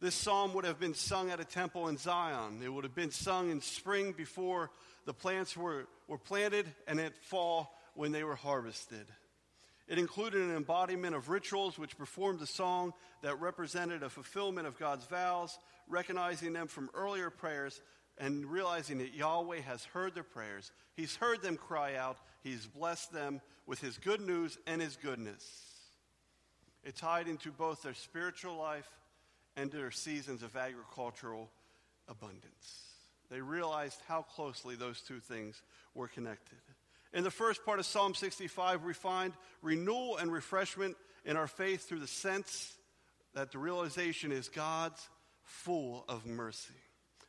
This 0.00 0.14
psalm 0.14 0.52
would 0.52 0.66
have 0.66 0.78
been 0.78 0.92
sung 0.92 1.30
at 1.30 1.40
a 1.40 1.44
temple 1.44 1.88
in 1.88 1.96
Zion. 1.96 2.60
It 2.62 2.68
would 2.68 2.84
have 2.84 2.94
been 2.94 3.12
sung 3.12 3.50
in 3.50 3.62
spring 3.62 4.12
before 4.12 4.70
the 5.06 5.14
plants 5.14 5.56
were, 5.56 5.86
were 6.06 6.18
planted 6.18 6.66
and 6.86 7.00
at 7.00 7.16
fall 7.24 7.74
when 7.94 8.12
they 8.12 8.24
were 8.24 8.36
harvested. 8.36 9.06
It 9.90 9.98
included 9.98 10.42
an 10.42 10.54
embodiment 10.54 11.16
of 11.16 11.28
rituals 11.28 11.76
which 11.76 11.98
performed 11.98 12.40
a 12.42 12.46
song 12.46 12.94
that 13.22 13.40
represented 13.40 14.04
a 14.04 14.08
fulfillment 14.08 14.68
of 14.68 14.78
God's 14.78 15.04
vows, 15.06 15.58
recognizing 15.88 16.52
them 16.52 16.68
from 16.68 16.90
earlier 16.94 17.28
prayers 17.28 17.82
and 18.16 18.46
realizing 18.46 18.98
that 18.98 19.14
Yahweh 19.14 19.62
has 19.62 19.84
heard 19.86 20.14
their 20.14 20.22
prayers. 20.22 20.70
He's 20.94 21.16
heard 21.16 21.42
them 21.42 21.56
cry 21.56 21.96
out, 21.96 22.18
He's 22.44 22.66
blessed 22.66 23.12
them 23.12 23.40
with 23.66 23.80
His 23.80 23.98
good 23.98 24.20
news 24.20 24.56
and 24.64 24.80
His 24.80 24.94
goodness. 24.94 25.44
It 26.84 26.94
tied 26.94 27.26
into 27.26 27.50
both 27.50 27.82
their 27.82 27.94
spiritual 27.94 28.56
life 28.56 28.88
and 29.56 29.72
their 29.72 29.90
seasons 29.90 30.44
of 30.44 30.54
agricultural 30.54 31.50
abundance. 32.06 32.84
They 33.28 33.40
realized 33.40 34.00
how 34.06 34.22
closely 34.22 34.76
those 34.76 35.00
two 35.00 35.18
things 35.18 35.60
were 35.94 36.06
connected. 36.06 36.58
In 37.12 37.24
the 37.24 37.30
first 37.30 37.64
part 37.64 37.80
of 37.80 37.86
Psalm 37.86 38.14
65, 38.14 38.84
we 38.84 38.94
find 38.94 39.32
renewal 39.62 40.16
and 40.16 40.32
refreshment 40.32 40.96
in 41.24 41.36
our 41.36 41.48
faith 41.48 41.88
through 41.88 41.98
the 41.98 42.06
sense 42.06 42.74
that 43.34 43.50
the 43.50 43.58
realization 43.58 44.30
is 44.30 44.48
God's 44.48 45.08
full 45.42 46.04
of 46.08 46.24
mercy, 46.24 46.74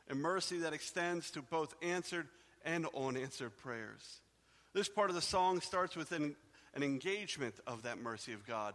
a 0.08 0.14
mercy 0.14 0.58
that 0.58 0.72
extends 0.72 1.32
to 1.32 1.42
both 1.42 1.74
answered 1.82 2.28
and 2.64 2.86
unanswered 2.96 3.56
prayers. 3.56 4.20
This 4.72 4.88
part 4.88 5.10
of 5.10 5.16
the 5.16 5.20
song 5.20 5.60
starts 5.60 5.96
with 5.96 6.12
an, 6.12 6.36
an 6.74 6.84
engagement 6.84 7.54
of 7.66 7.82
that 7.82 7.98
mercy 7.98 8.32
of 8.32 8.46
God, 8.46 8.74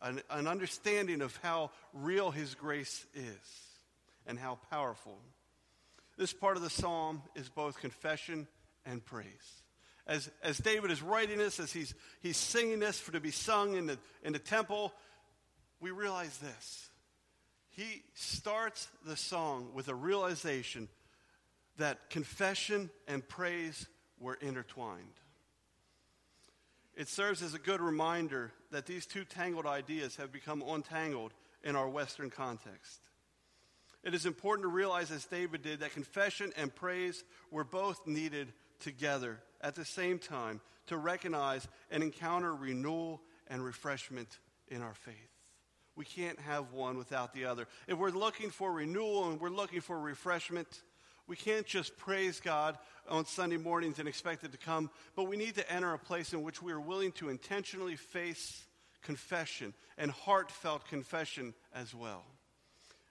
an, 0.00 0.22
an 0.30 0.46
understanding 0.46 1.20
of 1.20 1.38
how 1.42 1.70
real 1.92 2.30
His 2.30 2.54
grace 2.54 3.04
is 3.14 3.68
and 4.26 4.38
how 4.38 4.58
powerful. 4.70 5.18
This 6.16 6.32
part 6.32 6.56
of 6.56 6.62
the 6.62 6.70
psalm 6.70 7.22
is 7.34 7.50
both 7.50 7.78
confession 7.78 8.48
and 8.86 9.04
praise 9.04 9.62
as, 10.06 10.30
as 10.42 10.58
David 10.58 10.90
is 10.90 11.02
writing 11.02 11.38
this, 11.38 11.58
as 11.58 11.72
he's, 11.72 11.94
he's 12.20 12.36
singing 12.36 12.78
this 12.78 12.98
for 12.98 13.12
to 13.12 13.20
be 13.20 13.30
sung 13.30 13.76
in 13.76 13.86
the, 13.86 13.98
in 14.22 14.32
the 14.32 14.38
temple, 14.38 14.92
we 15.80 15.90
realize 15.90 16.38
this. 16.38 16.88
He 17.70 18.02
starts 18.14 18.88
the 19.04 19.16
song 19.16 19.70
with 19.74 19.88
a 19.88 19.94
realization 19.94 20.88
that 21.76 22.08
confession 22.08 22.88
and 23.06 23.26
praise 23.26 23.86
were 24.18 24.38
intertwined. 24.40 25.04
It 26.94 27.08
serves 27.08 27.42
as 27.42 27.52
a 27.52 27.58
good 27.58 27.82
reminder 27.82 28.52
that 28.70 28.86
these 28.86 29.04
two 29.04 29.24
tangled 29.24 29.66
ideas 29.66 30.16
have 30.16 30.32
become 30.32 30.62
untangled 30.66 31.32
in 31.62 31.76
our 31.76 31.88
Western 31.88 32.30
context. 32.30 33.00
It 34.02 34.14
is 34.14 34.24
important 34.24 34.62
to 34.64 34.68
realize, 34.68 35.10
as 35.10 35.26
David 35.26 35.62
did, 35.62 35.80
that 35.80 35.92
confession 35.92 36.52
and 36.56 36.74
praise 36.74 37.24
were 37.50 37.64
both 37.64 38.06
needed 38.06 38.52
together 38.80 39.40
at 39.60 39.74
the 39.74 39.84
same 39.84 40.18
time 40.18 40.60
to 40.86 40.96
recognize 40.96 41.66
and 41.90 42.02
encounter 42.02 42.54
renewal 42.54 43.20
and 43.48 43.64
refreshment 43.64 44.38
in 44.68 44.82
our 44.82 44.94
faith. 44.94 45.14
We 45.96 46.04
can't 46.04 46.38
have 46.40 46.72
one 46.72 46.98
without 46.98 47.32
the 47.32 47.46
other. 47.46 47.66
If 47.88 47.98
we're 47.98 48.10
looking 48.10 48.50
for 48.50 48.72
renewal 48.72 49.30
and 49.30 49.40
we're 49.40 49.48
looking 49.48 49.80
for 49.80 49.98
refreshment, 49.98 50.68
we 51.26 51.36
can't 51.36 51.66
just 51.66 51.96
praise 51.96 52.38
God 52.40 52.76
on 53.08 53.24
Sunday 53.24 53.56
mornings 53.56 53.98
and 53.98 54.06
expect 54.06 54.44
it 54.44 54.52
to 54.52 54.58
come, 54.58 54.90
but 55.14 55.24
we 55.24 55.36
need 55.36 55.54
to 55.54 55.72
enter 55.72 55.92
a 55.94 55.98
place 55.98 56.32
in 56.32 56.42
which 56.42 56.62
we 56.62 56.72
are 56.72 56.80
willing 56.80 57.12
to 57.12 57.30
intentionally 57.30 57.96
face 57.96 58.62
confession 59.02 59.72
and 59.96 60.10
heartfelt 60.10 60.86
confession 60.86 61.54
as 61.74 61.94
well. 61.94 62.24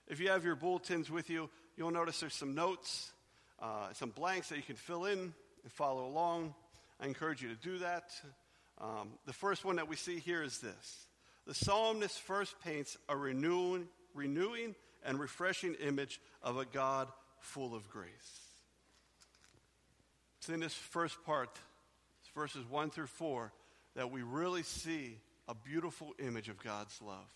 If 0.07 0.19
you 0.19 0.29
have 0.29 0.45
your 0.45 0.55
bulletins 0.55 1.09
with 1.09 1.29
you, 1.29 1.49
you'll 1.75 1.91
notice 1.91 2.19
there's 2.19 2.35
some 2.35 2.53
notes, 2.53 3.11
uh, 3.59 3.91
some 3.93 4.11
blanks 4.11 4.49
that 4.49 4.57
you 4.57 4.63
can 4.63 4.75
fill 4.75 5.05
in 5.05 5.33
follow 5.69 6.05
along. 6.05 6.53
I 6.99 7.07
encourage 7.07 7.41
you 7.41 7.49
to 7.49 7.55
do 7.55 7.79
that. 7.79 8.11
Um, 8.79 9.11
the 9.25 9.33
first 9.33 9.63
one 9.63 9.77
that 9.77 9.87
we 9.87 9.95
see 9.95 10.19
here 10.19 10.43
is 10.43 10.59
this 10.59 11.07
the 11.45 11.53
psalmist 11.53 12.19
first 12.19 12.55
paints 12.63 12.97
a 13.07 13.15
renewing, 13.15 13.87
renewing 14.13 14.75
and 15.05 15.19
refreshing 15.19 15.75
image 15.75 16.19
of 16.41 16.57
a 16.57 16.65
God 16.65 17.07
full 17.39 17.75
of 17.75 17.89
grace. 17.89 18.41
It's 20.39 20.49
in 20.49 20.59
this 20.59 20.73
first 20.73 21.23
part, 21.23 21.57
verses 22.35 22.65
1 22.69 22.89
through 22.89 23.07
4, 23.07 23.51
that 23.95 24.11
we 24.11 24.23
really 24.23 24.63
see 24.63 25.17
a 25.47 25.55
beautiful 25.55 26.13
image 26.19 26.49
of 26.49 26.61
God's 26.61 26.99
love, 27.01 27.29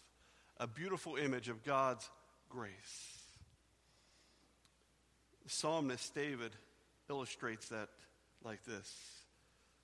a 0.57 0.67
beautiful 0.67 1.15
image 1.15 1.47
of 1.47 1.63
God's 1.63 2.09
grace. 2.49 3.19
The 5.43 5.49
psalmist 5.49 6.13
David 6.13 6.51
illustrates 7.09 7.69
that 7.69 7.89
like 8.43 8.63
this. 8.65 8.93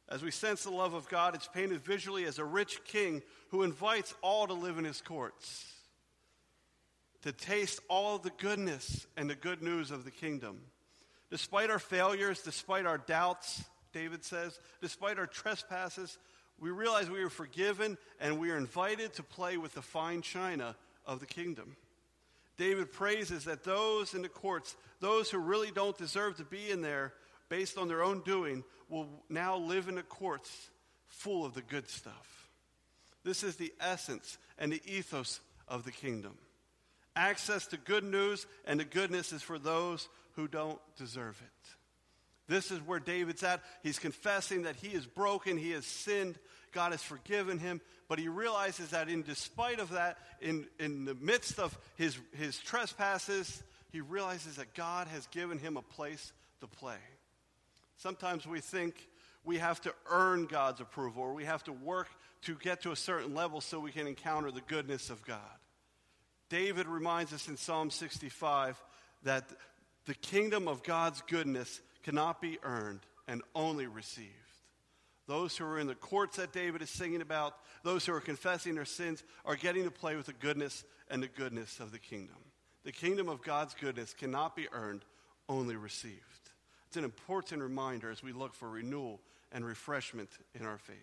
As 0.07 0.21
we 0.21 0.31
sense 0.31 0.63
the 0.63 0.69
love 0.69 0.93
of 0.93 1.09
God, 1.09 1.33
it's 1.33 1.47
painted 1.47 1.83
visually 1.83 2.25
as 2.25 2.37
a 2.37 2.45
rich 2.45 2.83
king 2.85 3.23
who 3.49 3.63
invites 3.63 4.13
all 4.21 4.45
to 4.45 4.53
live 4.53 4.77
in 4.77 4.85
his 4.85 5.01
courts, 5.01 5.65
to 7.23 7.31
taste 7.31 7.79
all 7.89 8.19
the 8.19 8.31
goodness 8.37 9.07
and 9.17 9.29
the 9.29 9.35
good 9.35 9.63
news 9.63 9.89
of 9.89 10.05
the 10.05 10.11
kingdom. 10.11 10.61
Despite 11.31 11.71
our 11.71 11.79
failures, 11.79 12.41
despite 12.41 12.85
our 12.85 12.99
doubts, 12.99 13.63
David 13.93 14.23
says, 14.23 14.59
despite 14.79 15.17
our 15.17 15.25
trespasses, 15.25 16.19
we 16.59 16.69
realize 16.69 17.09
we 17.09 17.23
are 17.23 17.29
forgiven 17.29 17.97
and 18.19 18.39
we 18.39 18.51
are 18.51 18.57
invited 18.57 19.13
to 19.13 19.23
play 19.23 19.57
with 19.57 19.73
the 19.73 19.81
fine 19.81 20.21
china 20.21 20.75
of 21.05 21.19
the 21.19 21.25
kingdom. 21.25 21.75
David 22.57 22.91
praises 22.91 23.45
that 23.45 23.63
those 23.63 24.13
in 24.13 24.21
the 24.21 24.29
courts, 24.29 24.75
those 24.99 25.29
who 25.29 25.39
really 25.39 25.71
don't 25.71 25.97
deserve 25.97 26.37
to 26.37 26.45
be 26.45 26.69
in 26.69 26.81
there 26.81 27.13
based 27.49 27.77
on 27.77 27.87
their 27.87 28.03
own 28.03 28.21
doing, 28.21 28.63
will 28.89 29.07
now 29.29 29.57
live 29.57 29.87
in 29.87 29.97
a 29.97 30.03
courts 30.03 30.69
full 31.07 31.45
of 31.45 31.53
the 31.53 31.61
good 31.61 31.89
stuff. 31.89 32.49
This 33.23 33.43
is 33.43 33.55
the 33.55 33.73
essence 33.79 34.37
and 34.57 34.71
the 34.71 34.81
ethos 34.85 35.39
of 35.67 35.83
the 35.83 35.91
kingdom. 35.91 36.37
Access 37.15 37.67
to 37.67 37.77
good 37.77 38.03
news 38.03 38.45
and 38.65 38.79
the 38.79 38.85
goodness 38.85 39.31
is 39.31 39.41
for 39.41 39.57
those 39.57 40.07
who 40.33 40.47
don't 40.47 40.79
deserve 40.97 41.41
it. 41.41 41.69
This 42.47 42.69
is 42.69 42.79
where 42.81 42.99
David's 42.99 43.43
at. 43.43 43.63
He's 43.81 43.97
confessing 43.97 44.63
that 44.63 44.75
he 44.75 44.89
is 44.89 45.07
broken, 45.07 45.57
he 45.57 45.71
has 45.71 45.85
sinned, 45.85 46.37
God 46.71 46.91
has 46.91 47.01
forgiven 47.01 47.57
him, 47.57 47.81
but 48.07 48.19
he 48.19 48.27
realizes 48.27 48.89
that 48.89 49.09
in 49.09 49.23
despite 49.23 49.79
of 49.79 49.89
that, 49.91 50.17
in, 50.41 50.67
in 50.79 51.05
the 51.05 51.15
midst 51.15 51.57
of 51.57 51.75
his, 51.95 52.19
his 52.37 52.59
trespasses, 52.59 53.63
he 53.91 54.01
realizes 54.01 54.57
that 54.57 54.73
God 54.75 55.07
has 55.07 55.25
given 55.27 55.57
him 55.57 55.77
a 55.77 55.81
place 55.81 56.33
to 56.59 56.67
play. 56.67 56.97
Sometimes 57.97 58.45
we 58.45 58.59
think 58.59 59.07
we 59.43 59.57
have 59.57 59.79
to 59.81 59.93
earn 60.09 60.45
God's 60.45 60.81
approval 60.81 61.23
or 61.23 61.33
we 61.33 61.45
have 61.45 61.63
to 61.65 61.73
work 61.73 62.07
to 62.43 62.55
get 62.55 62.81
to 62.81 62.91
a 62.91 62.95
certain 62.95 63.33
level 63.33 63.61
so 63.61 63.79
we 63.79 63.91
can 63.91 64.07
encounter 64.07 64.51
the 64.51 64.61
goodness 64.61 65.09
of 65.09 65.23
God. 65.25 65.39
David 66.49 66.87
reminds 66.87 67.33
us 67.33 67.47
in 67.47 67.57
Psalm 67.57 67.89
65 67.89 68.81
that 69.23 69.45
the 70.05 70.13
kingdom 70.13 70.67
of 70.67 70.83
God's 70.83 71.21
goodness 71.21 71.81
cannot 72.03 72.41
be 72.41 72.59
earned 72.63 72.99
and 73.27 73.41
only 73.55 73.87
received. 73.87 74.29
Those 75.27 75.57
who 75.57 75.65
are 75.65 75.79
in 75.79 75.87
the 75.87 75.95
courts 75.95 76.37
that 76.37 76.53
David 76.53 76.83
is 76.83 76.89
singing 76.91 77.21
about, 77.21 77.55
those 77.83 78.05
who 78.05 78.13
are 78.13 78.21
confessing 78.21 78.75
their 78.75 78.85
sins, 78.85 79.23
are 79.43 79.55
getting 79.55 79.83
to 79.85 79.91
play 79.91 80.15
with 80.15 80.27
the 80.27 80.33
goodness 80.33 80.83
and 81.09 81.23
the 81.23 81.27
goodness 81.27 81.79
of 81.79 81.91
the 81.91 81.97
kingdom. 81.97 82.35
The 82.83 82.91
kingdom 82.91 83.27
of 83.27 83.41
God's 83.41 83.73
goodness 83.73 84.13
cannot 84.13 84.55
be 84.55 84.67
earned, 84.71 85.01
only 85.49 85.75
received. 85.75 86.34
It's 86.95 86.99
an 86.99 87.03
important 87.03 87.61
reminder 87.61 88.09
as 88.09 88.23
we 88.23 88.31
look 88.31 88.55
for 88.55 88.69
renewal 88.69 89.19
and 89.51 89.65
refreshment 89.65 90.29
in 90.57 90.65
our 90.65 90.77
faith. 90.77 90.95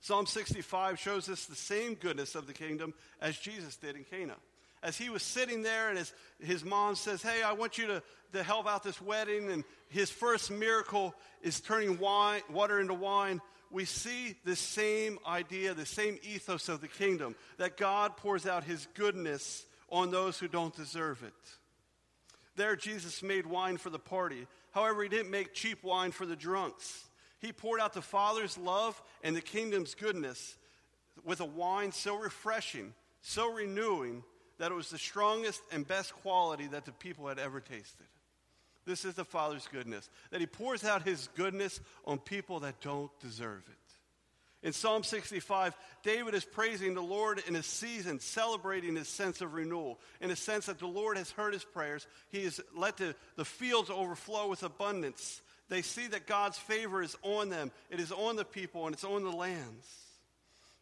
Psalm 0.00 0.24
65 0.24 1.00
shows 1.00 1.28
us 1.28 1.46
the 1.46 1.56
same 1.56 1.94
goodness 1.94 2.36
of 2.36 2.46
the 2.46 2.52
kingdom 2.52 2.94
as 3.20 3.36
Jesus 3.36 3.74
did 3.74 3.96
in 3.96 4.04
Cana 4.04 4.36
as 4.84 4.96
he 4.96 5.10
was 5.10 5.24
sitting 5.24 5.62
there 5.62 5.88
and 5.88 5.98
his, 5.98 6.12
his 6.40 6.64
mom 6.64 6.94
says, 6.94 7.22
Hey, 7.22 7.42
I 7.42 7.54
want 7.54 7.76
you 7.76 7.88
to, 7.88 8.02
to 8.34 8.44
help 8.44 8.68
out 8.68 8.84
this 8.84 9.02
wedding, 9.02 9.50
and 9.50 9.64
his 9.88 10.10
first 10.10 10.48
miracle 10.48 11.12
is 11.42 11.58
turning 11.60 11.98
wine, 11.98 12.42
water 12.48 12.78
into 12.78 12.94
wine, 12.94 13.40
we 13.72 13.84
see 13.84 14.36
the 14.44 14.54
same 14.54 15.18
idea, 15.26 15.74
the 15.74 15.86
same 15.86 16.20
ethos 16.22 16.68
of 16.68 16.80
the 16.80 16.86
kingdom 16.86 17.34
that 17.58 17.76
God 17.76 18.16
pours 18.16 18.46
out 18.46 18.62
his 18.62 18.86
goodness 18.94 19.66
on 19.90 20.12
those 20.12 20.38
who 20.38 20.46
don't 20.46 20.76
deserve 20.76 21.24
it. 21.24 21.34
There, 22.56 22.76
Jesus 22.76 23.22
made 23.22 23.46
wine 23.46 23.78
for 23.78 23.90
the 23.90 23.98
party. 23.98 24.46
However, 24.72 25.02
he 25.02 25.08
didn't 25.08 25.30
make 25.30 25.54
cheap 25.54 25.82
wine 25.82 26.12
for 26.12 26.26
the 26.26 26.36
drunks. 26.36 27.04
He 27.40 27.52
poured 27.52 27.80
out 27.80 27.92
the 27.92 28.02
Father's 28.02 28.56
love 28.58 29.00
and 29.22 29.34
the 29.34 29.40
kingdom's 29.40 29.94
goodness 29.94 30.56
with 31.24 31.40
a 31.40 31.44
wine 31.44 31.92
so 31.92 32.16
refreshing, 32.16 32.94
so 33.20 33.52
renewing, 33.52 34.22
that 34.58 34.70
it 34.70 34.74
was 34.74 34.90
the 34.90 34.98
strongest 34.98 35.60
and 35.72 35.86
best 35.86 36.14
quality 36.14 36.68
that 36.68 36.84
the 36.84 36.92
people 36.92 37.26
had 37.26 37.38
ever 37.38 37.60
tasted. 37.60 38.06
This 38.84 39.04
is 39.04 39.14
the 39.14 39.24
Father's 39.24 39.68
goodness, 39.70 40.08
that 40.30 40.40
He 40.40 40.46
pours 40.46 40.84
out 40.84 41.02
His 41.02 41.28
goodness 41.34 41.80
on 42.04 42.18
people 42.18 42.60
that 42.60 42.80
don't 42.80 43.10
deserve 43.20 43.62
it. 43.68 43.81
In 44.62 44.72
Psalm 44.72 45.02
65, 45.02 45.76
David 46.04 46.34
is 46.34 46.44
praising 46.44 46.94
the 46.94 47.02
Lord 47.02 47.42
in 47.48 47.56
a 47.56 47.62
season, 47.64 48.20
celebrating 48.20 48.94
his 48.94 49.08
sense 49.08 49.40
of 49.40 49.54
renewal, 49.54 49.98
in 50.20 50.30
a 50.30 50.36
sense 50.36 50.66
that 50.66 50.78
the 50.78 50.86
Lord 50.86 51.16
has 51.16 51.32
heard 51.32 51.52
his 51.52 51.64
prayers. 51.64 52.06
He 52.30 52.44
has 52.44 52.60
let 52.76 52.96
the, 52.96 53.16
the 53.36 53.44
fields 53.44 53.90
overflow 53.90 54.48
with 54.48 54.62
abundance. 54.62 55.42
They 55.68 55.82
see 55.82 56.06
that 56.08 56.26
God's 56.26 56.58
favor 56.58 57.02
is 57.02 57.16
on 57.22 57.48
them, 57.48 57.72
it 57.90 57.98
is 57.98 58.12
on 58.12 58.36
the 58.36 58.44
people, 58.44 58.86
and 58.86 58.94
it's 58.94 59.04
on 59.04 59.24
the 59.24 59.30
lands. 59.30 59.86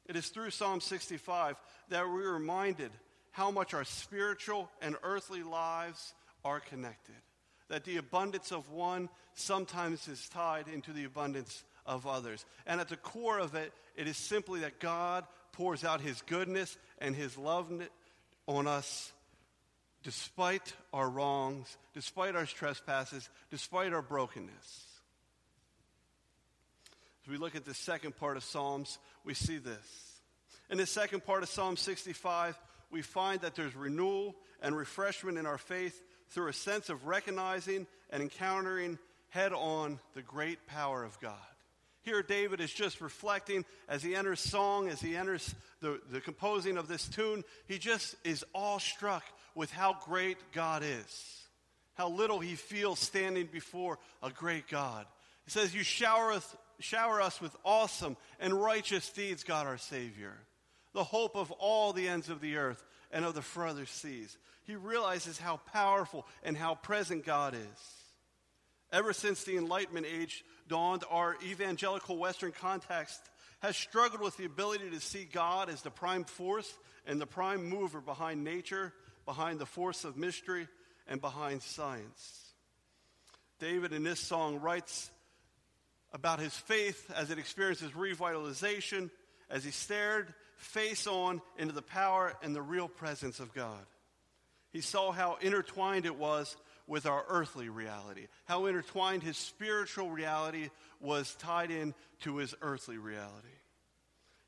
It 0.06 0.16
is 0.16 0.28
through 0.28 0.50
Psalm 0.50 0.80
65 0.80 1.56
that 1.88 2.06
we're 2.06 2.32
reminded 2.32 2.90
how 3.30 3.50
much 3.50 3.72
our 3.72 3.84
spiritual 3.84 4.68
and 4.82 4.96
earthly 5.02 5.42
lives 5.42 6.12
are 6.44 6.60
connected. 6.60 7.14
That 7.68 7.84
the 7.84 7.98
abundance 7.98 8.50
of 8.50 8.70
one 8.70 9.08
sometimes 9.34 10.08
is 10.08 10.28
tied 10.28 10.66
into 10.68 10.92
the 10.92 11.04
abundance 11.04 11.62
of 11.86 12.06
others. 12.06 12.44
And 12.66 12.80
at 12.80 12.88
the 12.88 12.96
core 12.96 13.38
of 13.38 13.54
it, 13.54 13.72
it 13.96 14.06
is 14.06 14.16
simply 14.16 14.60
that 14.60 14.80
God 14.80 15.24
pours 15.52 15.84
out 15.84 16.00
his 16.00 16.22
goodness 16.22 16.76
and 16.98 17.14
his 17.14 17.36
love 17.36 17.70
on 18.46 18.66
us 18.66 19.12
despite 20.02 20.72
our 20.92 21.08
wrongs, 21.08 21.76
despite 21.94 22.34
our 22.34 22.46
trespasses, 22.46 23.28
despite 23.50 23.92
our 23.92 24.02
brokenness. 24.02 24.86
As 27.24 27.30
we 27.30 27.36
look 27.36 27.54
at 27.54 27.64
the 27.64 27.74
second 27.74 28.16
part 28.16 28.36
of 28.36 28.44
Psalms, 28.44 28.98
we 29.24 29.34
see 29.34 29.58
this. 29.58 30.14
In 30.70 30.78
the 30.78 30.86
second 30.86 31.24
part 31.24 31.42
of 31.42 31.48
Psalm 31.48 31.76
65, 31.76 32.58
we 32.90 33.02
find 33.02 33.42
that 33.42 33.54
there's 33.54 33.76
renewal 33.76 34.34
and 34.62 34.76
refreshment 34.76 35.36
in 35.36 35.46
our 35.46 35.58
faith 35.58 36.02
through 36.30 36.48
a 36.48 36.52
sense 36.52 36.88
of 36.88 37.06
recognizing 37.06 37.86
and 38.10 38.22
encountering 38.22 38.98
head 39.28 39.52
on 39.52 39.98
the 40.14 40.22
great 40.22 40.66
power 40.66 41.04
of 41.04 41.18
God. 41.20 41.34
Here, 42.02 42.22
David 42.22 42.60
is 42.60 42.72
just 42.72 43.00
reflecting 43.00 43.64
as 43.88 44.02
he 44.02 44.14
enters 44.14 44.40
song, 44.40 44.88
as 44.88 45.00
he 45.00 45.16
enters 45.16 45.54
the, 45.80 46.00
the 46.10 46.20
composing 46.20 46.78
of 46.78 46.88
this 46.88 47.06
tune, 47.08 47.44
he 47.66 47.78
just 47.78 48.14
is 48.24 48.44
awestruck 48.54 49.22
with 49.54 49.70
how 49.70 49.96
great 50.04 50.38
God 50.52 50.82
is, 50.82 51.42
how 51.94 52.08
little 52.08 52.40
he 52.40 52.54
feels 52.54 52.98
standing 52.98 53.46
before 53.46 53.98
a 54.22 54.30
great 54.30 54.68
God. 54.68 55.04
He 55.44 55.50
says, 55.50 55.74
You 55.74 55.82
shower 55.82 56.32
us, 56.32 56.56
shower 56.78 57.20
us 57.20 57.40
with 57.40 57.54
awesome 57.64 58.16
and 58.38 58.54
righteous 58.54 59.08
deeds, 59.10 59.44
God 59.44 59.66
our 59.66 59.78
Savior 59.78 60.34
the 60.92 61.04
hope 61.04 61.36
of 61.36 61.50
all 61.52 61.92
the 61.92 62.08
ends 62.08 62.28
of 62.28 62.40
the 62.40 62.56
earth 62.56 62.84
and 63.10 63.24
of 63.24 63.34
the 63.34 63.42
further 63.42 63.86
seas. 63.86 64.36
He 64.64 64.74
realizes 64.74 65.38
how 65.38 65.58
powerful 65.72 66.26
and 66.42 66.56
how 66.56 66.74
present 66.74 67.24
God 67.24 67.54
is. 67.54 67.99
Ever 68.92 69.12
since 69.12 69.44
the 69.44 69.56
Enlightenment 69.56 70.06
age 70.06 70.44
dawned, 70.68 71.04
our 71.10 71.36
evangelical 71.44 72.18
Western 72.18 72.52
context 72.52 73.20
has 73.60 73.76
struggled 73.76 74.20
with 74.20 74.36
the 74.36 74.46
ability 74.46 74.90
to 74.90 75.00
see 75.00 75.28
God 75.30 75.68
as 75.68 75.82
the 75.82 75.90
prime 75.90 76.24
force 76.24 76.72
and 77.06 77.20
the 77.20 77.26
prime 77.26 77.68
mover 77.68 78.00
behind 78.00 78.42
nature, 78.42 78.92
behind 79.26 79.58
the 79.58 79.66
force 79.66 80.04
of 80.04 80.16
mystery, 80.16 80.66
and 81.06 81.20
behind 81.20 81.62
science. 81.62 82.52
David 83.58 83.92
in 83.92 84.02
this 84.02 84.20
song 84.20 84.60
writes 84.60 85.10
about 86.12 86.40
his 86.40 86.56
faith 86.56 87.10
as 87.14 87.30
it 87.30 87.38
experiences 87.38 87.92
revitalization, 87.92 89.10
as 89.48 89.62
he 89.62 89.70
stared 89.70 90.32
face 90.56 91.06
on 91.06 91.40
into 91.58 91.74
the 91.74 91.82
power 91.82 92.34
and 92.42 92.54
the 92.54 92.62
real 92.62 92.88
presence 92.88 93.38
of 93.38 93.54
God. 93.54 93.84
He 94.72 94.80
saw 94.80 95.12
how 95.12 95.38
intertwined 95.40 96.06
it 96.06 96.16
was 96.16 96.56
with 96.90 97.06
our 97.06 97.24
earthly 97.28 97.68
reality, 97.68 98.26
how 98.46 98.66
intertwined 98.66 99.22
his 99.22 99.36
spiritual 99.36 100.10
reality 100.10 100.70
was 100.98 101.36
tied 101.36 101.70
in 101.70 101.94
to 102.18 102.38
his 102.38 102.52
earthly 102.62 102.98
reality. 102.98 103.46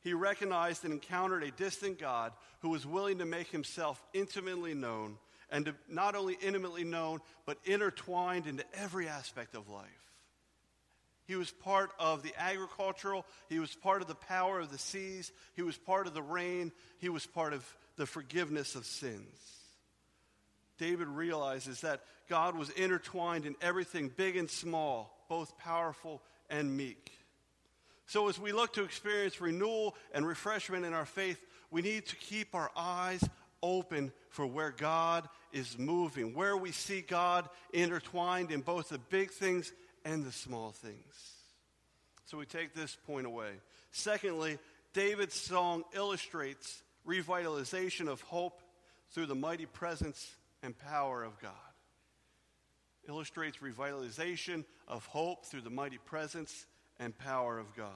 He 0.01 0.13
recognized 0.13 0.83
and 0.83 0.93
encountered 0.93 1.45
a 1.45 1.53
distant 1.53 2.01
God 2.01 2.33
who 2.59 2.71
was 2.71 2.85
willing 2.85 3.19
to 3.19 3.25
make 3.25 3.47
himself 3.53 4.03
intimately 4.13 4.75
known, 4.75 5.19
and 5.51 5.73
not 5.89 6.17
only 6.17 6.37
intimately 6.43 6.83
known, 6.83 7.21
but 7.47 7.59
intertwined 7.65 8.49
into 8.49 8.65
every 8.75 9.07
aspect 9.07 9.55
of 9.55 9.69
life. 9.69 9.87
He 11.29 11.37
was 11.37 11.53
part 11.53 11.93
of 12.01 12.25
the 12.25 12.35
agricultural, 12.37 13.25
he 13.49 13.61
was 13.61 13.73
part 13.73 14.03
of 14.03 14.09
the 14.09 14.17
power 14.17 14.59
of 14.59 14.73
the 14.73 14.79
seas, 14.79 15.31
he 15.55 15.63
was 15.63 15.79
part 15.79 16.09
of 16.09 16.15
the 16.15 16.23
rain, 16.23 16.73
he 16.99 17.09
was 17.09 17.25
part 17.25 17.53
of 17.53 17.65
the 17.95 18.05
forgiveness 18.05 18.75
of 18.75 18.85
sins. 18.85 19.62
David 20.79 21.09
realizes 21.09 21.81
that 21.83 22.03
God 22.29 22.57
was 22.57 22.71
intertwined 22.71 23.47
in 23.47 23.55
everything, 23.61 24.09
big 24.09 24.37
and 24.37 24.51
small, 24.51 25.25
both 25.29 25.59
powerful 25.59 26.23
and 26.49 26.77
meek. 26.77 27.13
So, 28.07 28.29
as 28.29 28.39
we 28.39 28.53
look 28.53 28.75
to 28.75 28.85
experience 28.85 29.41
renewal 29.41 29.97
and 30.13 30.27
refreshment 30.27 30.85
in 30.85 30.93
our 30.93 31.07
faith, 31.07 31.41
we 31.71 31.83
need 31.83 32.07
to 32.07 32.17
keep 32.17 32.55
our 32.55 32.71
eyes 32.77 33.23
open 33.63 34.13
for 34.29 34.47
where 34.47 34.71
God 34.71 35.29
is 35.53 35.79
moving, 35.79 36.35
where 36.35 36.57
we 36.57 36.73
see 36.73 37.01
God 37.01 37.49
intertwined 37.73 38.51
in 38.51 38.61
both 38.61 38.89
the 38.89 38.99
big 38.99 39.31
things 39.31 39.73
and 40.05 40.25
the 40.25 40.33
small 40.33 40.73
things. 40.73 41.33
So, 42.27 42.39
we 42.39 42.47
take 42.47 42.75
this 42.75 42.97
point 43.07 43.27
away. 43.27 43.51
Secondly, 43.93 44.59
David's 44.93 45.35
song 45.35 45.85
illustrates 45.95 46.83
revitalization 47.07 48.09
of 48.09 48.21
hope 48.23 48.63
through 49.11 49.27
the 49.27 49.35
mighty 49.35 49.67
presence 49.67 50.35
and 50.63 50.79
power 50.79 51.23
of 51.25 51.39
God. 51.41 51.53
Illustrates 53.09 53.59
revitalization 53.59 54.65
of 54.87 55.05
hope 55.07 55.47
through 55.47 55.63
the 55.63 55.71
mighty 55.71 55.99
presence 55.99 56.67
and 56.99 57.17
power 57.19 57.59
of 57.59 57.75
God. 57.75 57.89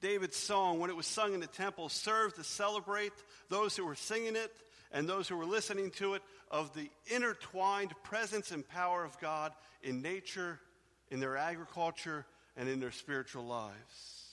David's 0.00 0.36
song, 0.36 0.78
when 0.78 0.90
it 0.90 0.96
was 0.96 1.06
sung 1.06 1.34
in 1.34 1.40
the 1.40 1.46
temple, 1.46 1.88
served 1.88 2.36
to 2.36 2.44
celebrate 2.44 3.12
those 3.48 3.76
who 3.76 3.84
were 3.84 3.94
singing 3.94 4.36
it 4.36 4.52
and 4.92 5.08
those 5.08 5.28
who 5.28 5.36
were 5.36 5.46
listening 5.46 5.90
to 5.90 6.14
it 6.14 6.22
of 6.50 6.72
the 6.74 6.88
intertwined 7.06 7.92
presence 8.02 8.50
and 8.50 8.66
power 8.68 9.04
of 9.04 9.18
God 9.20 9.52
in 9.82 10.02
nature, 10.02 10.60
in 11.10 11.20
their 11.20 11.36
agriculture, 11.36 12.24
and 12.56 12.68
in 12.68 12.80
their 12.80 12.92
spiritual 12.92 13.44
lives. 13.44 14.26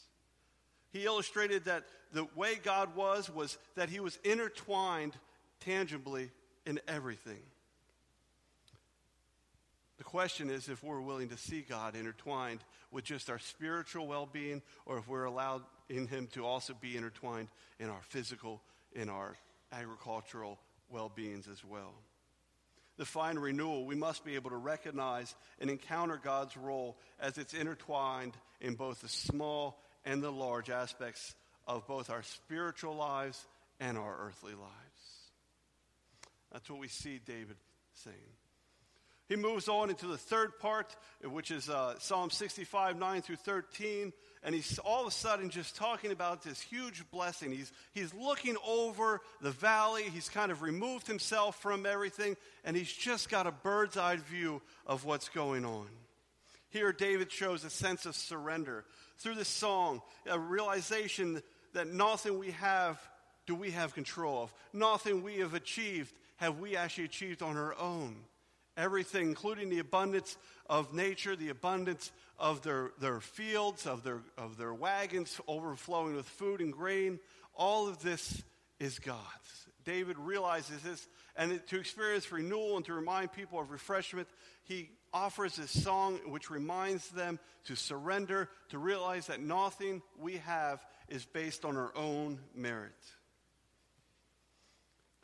He 0.91 1.05
illustrated 1.05 1.65
that 1.65 1.83
the 2.13 2.27
way 2.35 2.55
God 2.55 2.95
was 2.95 3.29
was 3.29 3.57
that 3.75 3.89
he 3.89 4.00
was 4.00 4.19
intertwined 4.23 5.17
tangibly 5.59 6.29
in 6.65 6.79
everything. 6.88 7.41
The 9.98 10.03
question 10.03 10.50
is 10.50 10.70
if 10.70 10.84
we're 10.84 11.01
willing 11.01 11.29
to 11.29 11.38
see 11.38 11.62
God 11.62 11.96
intertwined 11.96 12.60
with 12.91 13.05
just 13.05 13.29
our 13.29 13.39
spiritual 13.39 14.08
well 14.08 14.27
being, 14.32 14.62
or 14.86 14.98
if 14.98 15.08
we're 15.08 15.25
allowed 15.25 15.63
in 15.89 16.08
Him 16.08 16.27
to 16.34 16.46
also 16.46 16.74
be 16.79 16.98
intertwined 16.98 17.48
in 17.79 17.89
our 17.89 18.01
physical, 18.01 18.62
in 18.93 19.10
our 19.10 19.36
agricultural 19.72 20.60
well 20.89 21.12
beings 21.13 21.48
as 21.51 21.63
well. 21.63 21.93
The 22.98 23.05
fine 23.05 23.39
renewal, 23.39 23.86
we 23.86 23.96
must 23.96 24.24
be 24.24 24.36
able 24.36 24.51
to 24.51 24.58
recognize 24.58 25.34
and 25.60 25.70
encounter 25.70 26.20
God's 26.24 26.55
role 26.55 26.98
as 27.20 27.38
it's 27.38 27.55
intertwined 27.55 28.34
in 28.62 28.75
both 28.75 29.01
the 29.01 29.10
small 29.10 29.79
and 30.05 30.22
the 30.22 30.32
large 30.32 30.70
aspects 30.70 31.34
of 31.65 31.88
both 31.88 32.10
our 32.10 32.24
spiritual 32.24 32.96
lives 32.96 33.43
and 33.79 33.98
our 33.98 34.15
earthly 34.27 34.53
lives. 34.53 34.92
That's 36.53 36.69
what 36.69 36.79
we 36.79 36.88
see 36.88 37.19
David 37.25 37.57
saying. 37.93 38.15
He 39.29 39.36
moves 39.36 39.67
on 39.67 39.89
into 39.89 40.05
the 40.05 40.17
third 40.17 40.60
part, 40.60 40.95
which 41.24 41.50
is 41.50 41.69
uh, 41.69 41.95
Psalm 41.98 42.29
65, 42.29 43.00
9 43.00 43.22
through 43.22 43.38
13. 43.38 44.13
And 44.43 44.53
he's 44.53 44.77
all 44.79 45.01
of 45.01 45.07
a 45.07 45.12
sudden 45.12 45.50
just 45.50 45.75
talking 45.75 46.12
about 46.12 46.43
this 46.43 46.60
huge 46.62 47.03
blessing. 47.10 47.51
He's, 47.51 47.72
he's 47.93 48.13
looking 48.13 48.57
over 48.67 49.22
the 49.41 49.51
valley. 49.51 50.03
He's 50.03 50.29
kind 50.29 50.51
of 50.51 50.62
removed 50.62 51.07
himself 51.07 51.60
from 51.62 51.86
everything. 51.86 52.36
And 52.63 52.75
he's 52.75 52.91
just 52.91 53.29
got 53.29 53.48
a 53.48 53.51
bird's 53.51 53.98
eye 53.98 54.17
view 54.17 54.62
of 54.86 55.05
what's 55.05 55.29
going 55.29 55.65
on. 55.65 55.88
Here, 56.69 56.91
David 56.91 57.31
shows 57.31 57.63
a 57.63 57.69
sense 57.69 58.05
of 58.05 58.15
surrender. 58.15 58.83
Through 59.17 59.36
this 59.36 59.48
song, 59.48 60.01
a 60.29 60.38
realization 60.38 61.41
that 61.74 61.88
nothing 61.88 62.38
we 62.38 62.51
have 62.51 63.00
do 63.45 63.55
we 63.55 63.72
have 63.72 63.93
control 63.93 64.43
of. 64.43 64.53
Nothing 64.74 65.24
we 65.24 65.39
have 65.39 65.53
achieved 65.53 66.13
have 66.43 66.59
we 66.59 66.75
actually 66.75 67.05
achieved 67.05 67.41
on 67.41 67.55
our 67.55 67.73
own 67.79 68.15
everything, 68.75 69.27
including 69.29 69.69
the 69.69 69.79
abundance 69.79 70.38
of 70.69 70.93
nature, 70.93 71.35
the 71.35 71.50
abundance 71.50 72.12
of 72.38 72.62
their, 72.63 72.91
their 73.00 73.21
fields, 73.21 73.85
of 73.85 74.03
their, 74.03 74.19
of 74.38 74.57
their 74.57 74.73
wagons 74.73 75.39
overflowing 75.47 76.15
with 76.15 76.27
food 76.27 76.60
and 76.60 76.73
grain. 76.73 77.19
All 77.56 77.88
of 77.88 78.01
this 78.01 78.43
is 78.79 78.99
God's. 78.99 79.19
David 79.86 80.17
realizes 80.17 80.82
this, 80.82 81.08
and 81.38 81.65
to 81.67 81.79
experience 81.79 82.29
renewal 82.32 82.75
and 82.75 82.86
to 82.86 82.93
remind 82.93 83.32
people 83.32 83.60
of 83.60 83.71
refreshment, 83.71 84.27
he 84.63 84.89
offers 85.13 85.56
this 85.56 85.71
song 85.71 86.19
which 86.25 86.49
reminds 86.49 87.08
them 87.10 87.39
to 87.65 87.75
surrender, 87.75 88.49
to 88.69 88.77
realize 88.77 89.27
that 89.27 89.39
nothing 89.39 90.01
we 90.19 90.38
have 90.38 90.84
is 91.08 91.25
based 91.25 91.63
on 91.63 91.77
our 91.77 91.95
own 91.95 92.39
merit. 92.53 92.91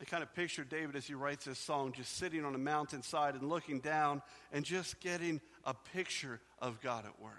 I 0.02 0.06
kind 0.06 0.24
of 0.24 0.34
picture 0.34 0.64
David 0.64 0.96
as 0.96 1.06
he 1.06 1.14
writes 1.14 1.46
this 1.46 1.60
song 1.60 1.92
just 1.92 2.16
sitting 2.16 2.46
on 2.46 2.56
a 2.56 2.60
mountainside 2.60 3.36
and 3.36 3.50
looking 3.50 3.80
down 3.80 4.22
and 4.54 4.64
just 4.64 5.00
getting 5.02 5.42
a 5.66 5.74
picture 5.74 6.40
of 6.60 6.80
God 6.82 7.06
at 7.06 7.20
work. 7.22 7.34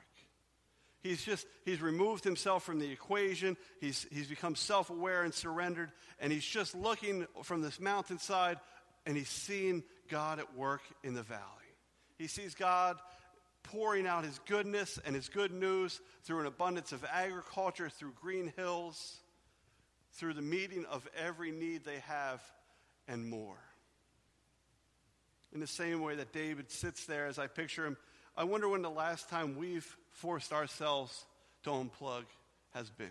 He's 1.03 1.25
just, 1.25 1.47
he's 1.65 1.81
removed 1.81 2.25
himself 2.25 2.63
from 2.63 2.79
the 2.79 2.91
equation. 2.91 3.57
He's, 3.81 4.07
he's 4.13 4.27
become 4.27 4.55
self 4.55 4.91
aware 4.91 5.23
and 5.23 5.33
surrendered. 5.33 5.91
And 6.19 6.31
he's 6.31 6.45
just 6.45 6.75
looking 6.75 7.27
from 7.43 7.63
this 7.63 7.81
mountainside 7.81 8.59
and 9.07 9.17
he's 9.17 9.31
seeing 9.31 9.83
God 10.11 10.39
at 10.39 10.55
work 10.55 10.83
in 11.03 11.15
the 11.15 11.23
valley. 11.23 11.41
He 12.19 12.27
sees 12.27 12.55
God 12.55 12.99
pouring 13.63 14.07
out 14.07 14.25
his 14.25 14.39
goodness 14.47 14.99
and 15.07 15.15
his 15.15 15.31
good 15.31 15.53
news 15.53 16.01
through 16.25 16.41
an 16.41 16.47
abundance 16.47 16.93
of 16.93 17.03
agriculture, 17.11 17.89
through 17.89 18.13
green 18.21 18.53
hills, 18.57 19.21
through 20.13 20.35
the 20.35 20.43
meeting 20.43 20.85
of 20.87 21.09
every 21.17 21.51
need 21.51 21.85
they 21.85 22.01
have 22.01 22.43
and 23.09 23.29
more. 23.29 23.59
In 25.53 25.61
the 25.61 25.67
same 25.67 26.01
way 26.01 26.15
that 26.15 26.33
David 26.33 26.71
sits 26.71 27.07
there 27.07 27.27
as 27.27 27.39
I 27.39 27.47
picture 27.47 27.85
him, 27.85 27.97
I 28.37 28.45
wonder 28.45 28.69
when 28.69 28.83
the 28.83 28.91
last 28.91 29.29
time 29.29 29.57
we've 29.57 29.97
forced 30.13 30.53
ourselves 30.53 31.25
to 31.65 31.71
unplug 31.71 32.25
has 32.73 32.89
been. 32.91 33.11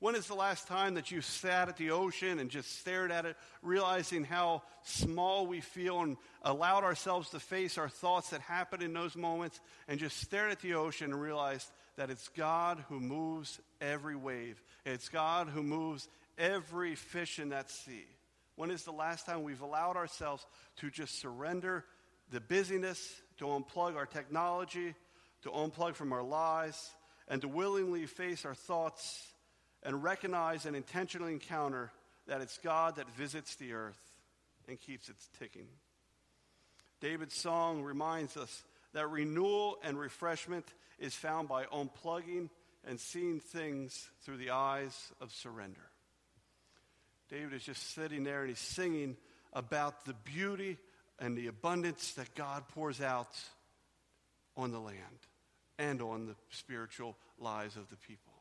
When 0.00 0.14
is 0.14 0.28
the 0.28 0.34
last 0.34 0.68
time 0.68 0.94
that 0.94 1.10
you 1.10 1.20
sat 1.20 1.68
at 1.68 1.76
the 1.76 1.90
ocean 1.90 2.38
and 2.38 2.50
just 2.50 2.78
stared 2.78 3.10
at 3.10 3.26
it, 3.26 3.36
realizing 3.62 4.22
how 4.22 4.62
small 4.84 5.46
we 5.46 5.60
feel 5.60 6.00
and 6.00 6.16
allowed 6.42 6.84
ourselves 6.84 7.30
to 7.30 7.40
face 7.40 7.76
our 7.76 7.88
thoughts 7.88 8.30
that 8.30 8.40
happen 8.40 8.80
in 8.80 8.92
those 8.92 9.16
moments 9.16 9.58
and 9.88 9.98
just 9.98 10.18
stared 10.18 10.52
at 10.52 10.60
the 10.60 10.74
ocean 10.74 11.10
and 11.12 11.20
realized 11.20 11.68
that 11.98 12.10
it's 12.10 12.28
God 12.28 12.84
who 12.88 13.00
moves 13.00 13.60
every 13.80 14.14
wave? 14.14 14.62
It's 14.86 15.08
God 15.08 15.48
who 15.48 15.64
moves 15.64 16.08
every 16.38 16.94
fish 16.94 17.40
in 17.40 17.48
that 17.48 17.70
sea. 17.70 18.06
When 18.54 18.70
is 18.70 18.84
the 18.84 18.92
last 18.92 19.26
time 19.26 19.42
we've 19.42 19.60
allowed 19.60 19.96
ourselves 19.96 20.46
to 20.76 20.90
just 20.90 21.20
surrender 21.20 21.84
the 22.30 22.40
busyness, 22.40 23.20
to 23.38 23.46
unplug 23.46 23.96
our 23.96 24.06
technology, 24.06 24.94
to 25.42 25.50
unplug 25.50 25.96
from 25.96 26.12
our 26.12 26.22
lives, 26.22 26.90
and 27.26 27.42
to 27.42 27.48
willingly 27.48 28.06
face 28.06 28.44
our 28.44 28.54
thoughts 28.54 29.26
and 29.82 30.02
recognize 30.02 30.66
and 30.66 30.76
intentionally 30.76 31.32
encounter 31.32 31.90
that 32.28 32.40
it's 32.40 32.58
God 32.58 32.96
that 32.96 33.10
visits 33.16 33.56
the 33.56 33.72
earth 33.72 33.98
and 34.68 34.80
keeps 34.80 35.08
it 35.08 35.16
ticking? 35.40 35.66
David's 37.00 37.34
song 37.34 37.82
reminds 37.82 38.36
us 38.36 38.62
that 38.98 39.08
renewal 39.10 39.78
and 39.84 39.96
refreshment 39.96 40.66
is 40.98 41.14
found 41.14 41.46
by 41.46 41.66
unplugging 41.66 42.50
and 42.84 42.98
seeing 42.98 43.38
things 43.38 44.08
through 44.22 44.38
the 44.38 44.50
eyes 44.50 45.12
of 45.20 45.30
surrender. 45.30 45.88
David 47.30 47.52
is 47.52 47.62
just 47.62 47.94
sitting 47.94 48.24
there 48.24 48.40
and 48.40 48.48
he's 48.48 48.58
singing 48.58 49.16
about 49.52 50.04
the 50.04 50.14
beauty 50.24 50.78
and 51.20 51.38
the 51.38 51.46
abundance 51.46 52.14
that 52.14 52.34
God 52.34 52.66
pours 52.70 53.00
out 53.00 53.28
on 54.56 54.72
the 54.72 54.80
land 54.80 54.98
and 55.78 56.02
on 56.02 56.26
the 56.26 56.34
spiritual 56.50 57.16
lives 57.38 57.76
of 57.76 57.88
the 57.90 57.96
people. 57.98 58.32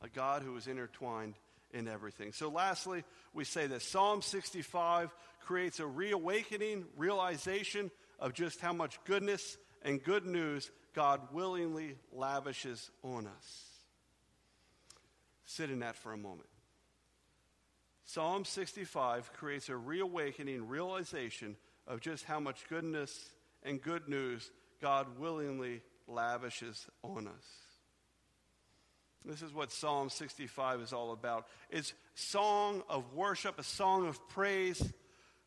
A 0.00 0.08
God 0.08 0.42
who 0.42 0.56
is 0.56 0.68
intertwined 0.68 1.34
in 1.72 1.88
everything. 1.88 2.32
So, 2.32 2.50
lastly, 2.50 3.02
we 3.34 3.42
say 3.42 3.66
that 3.66 3.82
Psalm 3.82 4.22
65 4.22 5.10
creates 5.40 5.80
a 5.80 5.86
reawakening 5.86 6.84
realization 6.96 7.90
of 8.20 8.32
just 8.32 8.60
how 8.60 8.72
much 8.72 9.00
goodness 9.06 9.56
and 9.82 10.02
good 10.02 10.26
news 10.26 10.70
God 10.94 11.20
willingly 11.32 11.96
lavishes 12.12 12.90
on 13.02 13.26
us. 13.26 13.64
Sit 15.44 15.70
in 15.70 15.80
that 15.80 15.96
for 15.96 16.12
a 16.12 16.16
moment. 16.16 16.48
Psalm 18.04 18.44
65 18.44 19.32
creates 19.32 19.68
a 19.68 19.76
reawakening 19.76 20.68
realization 20.68 21.56
of 21.86 22.00
just 22.00 22.24
how 22.24 22.40
much 22.40 22.68
goodness 22.68 23.30
and 23.62 23.80
good 23.80 24.08
news 24.08 24.50
God 24.80 25.18
willingly 25.18 25.82
lavishes 26.06 26.86
on 27.02 27.26
us. 27.26 27.44
This 29.24 29.42
is 29.42 29.54
what 29.54 29.70
Psalm 29.70 30.10
65 30.10 30.80
is 30.80 30.92
all 30.92 31.12
about. 31.12 31.46
It's 31.70 31.94
song 32.14 32.82
of 32.88 33.14
worship, 33.14 33.58
a 33.58 33.62
song 33.62 34.08
of 34.08 34.28
praise, 34.28 34.82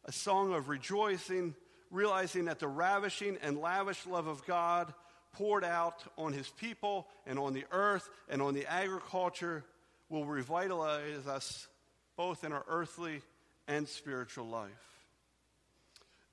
a 0.05 0.11
song 0.11 0.53
of 0.53 0.69
rejoicing, 0.69 1.55
realizing 1.91 2.45
that 2.45 2.59
the 2.59 2.67
ravishing 2.67 3.37
and 3.41 3.57
lavish 3.57 4.05
love 4.05 4.27
of 4.27 4.45
God 4.45 4.93
poured 5.33 5.63
out 5.63 6.03
on 6.17 6.33
his 6.33 6.47
people 6.47 7.07
and 7.25 7.37
on 7.37 7.53
the 7.53 7.65
earth 7.71 8.09
and 8.29 8.41
on 8.41 8.53
the 8.53 8.65
agriculture 8.71 9.63
will 10.09 10.25
revitalize 10.25 11.27
us 11.27 11.67
both 12.15 12.43
in 12.43 12.53
our 12.53 12.63
earthly 12.67 13.21
and 13.67 13.87
spiritual 13.87 14.47
life. 14.47 14.69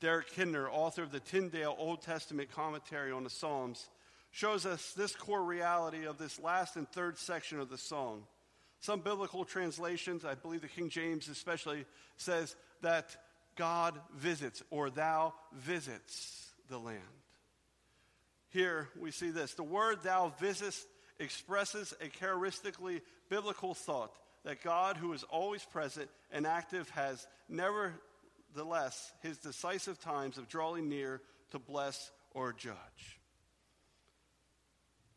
Derek 0.01 0.33
Kidner, 0.33 0.69
author 0.71 1.03
of 1.03 1.13
the 1.13 1.21
Tyndale 1.21 1.77
Old 1.79 2.03
Testament 2.03 2.51
commentary 2.53 3.13
on 3.13 3.25
the 3.25 3.31
Psalms, 3.31 3.89
shows 4.33 4.67
us 4.67 4.93
this 4.95 5.15
core 5.15 5.43
reality 5.43 6.07
of 6.07 6.19
this 6.19 6.41
last 6.41 6.77
and 6.77 6.89
third 6.89 7.19
section 7.19 7.61
of 7.61 7.69
the 7.69 7.79
song. 7.79 8.25
Some 8.81 9.01
biblical 9.01 9.45
translations, 9.45 10.25
I 10.25 10.35
believe 10.35 10.63
the 10.63 10.69
King 10.69 10.89
James 10.89 11.29
especially, 11.29 11.85
says 12.17 12.57
that 12.81 13.17
God 13.57 13.99
visits 14.15 14.63
or 14.71 14.91
thou 14.91 15.35
visits 15.53 16.51
the 16.69 16.79
land. 16.79 17.01
Here 18.51 18.89
we 19.01 19.11
see 19.11 19.31
this. 19.31 19.55
The 19.55 19.63
word 19.63 20.03
thou 20.03 20.33
visitest 20.39 20.87
expresses 21.19 21.95
a 22.01 22.09
characteristically 22.09 23.01
biblical 23.29 23.75
thought 23.75 24.15
that 24.45 24.63
God, 24.63 24.97
who 24.97 25.13
is 25.13 25.23
always 25.25 25.65
present 25.65 26.11
and 26.33 26.47
active, 26.47 26.89
has 26.91 27.27
nevertheless 27.49 29.13
his 29.23 29.39
decisive 29.39 30.01
times 30.01 30.37
of 30.37 30.49
drawing 30.49 30.89
near 30.89 31.21
to 31.53 31.59
bless 31.59 32.11
or 32.35 32.53
judge. 32.53 33.21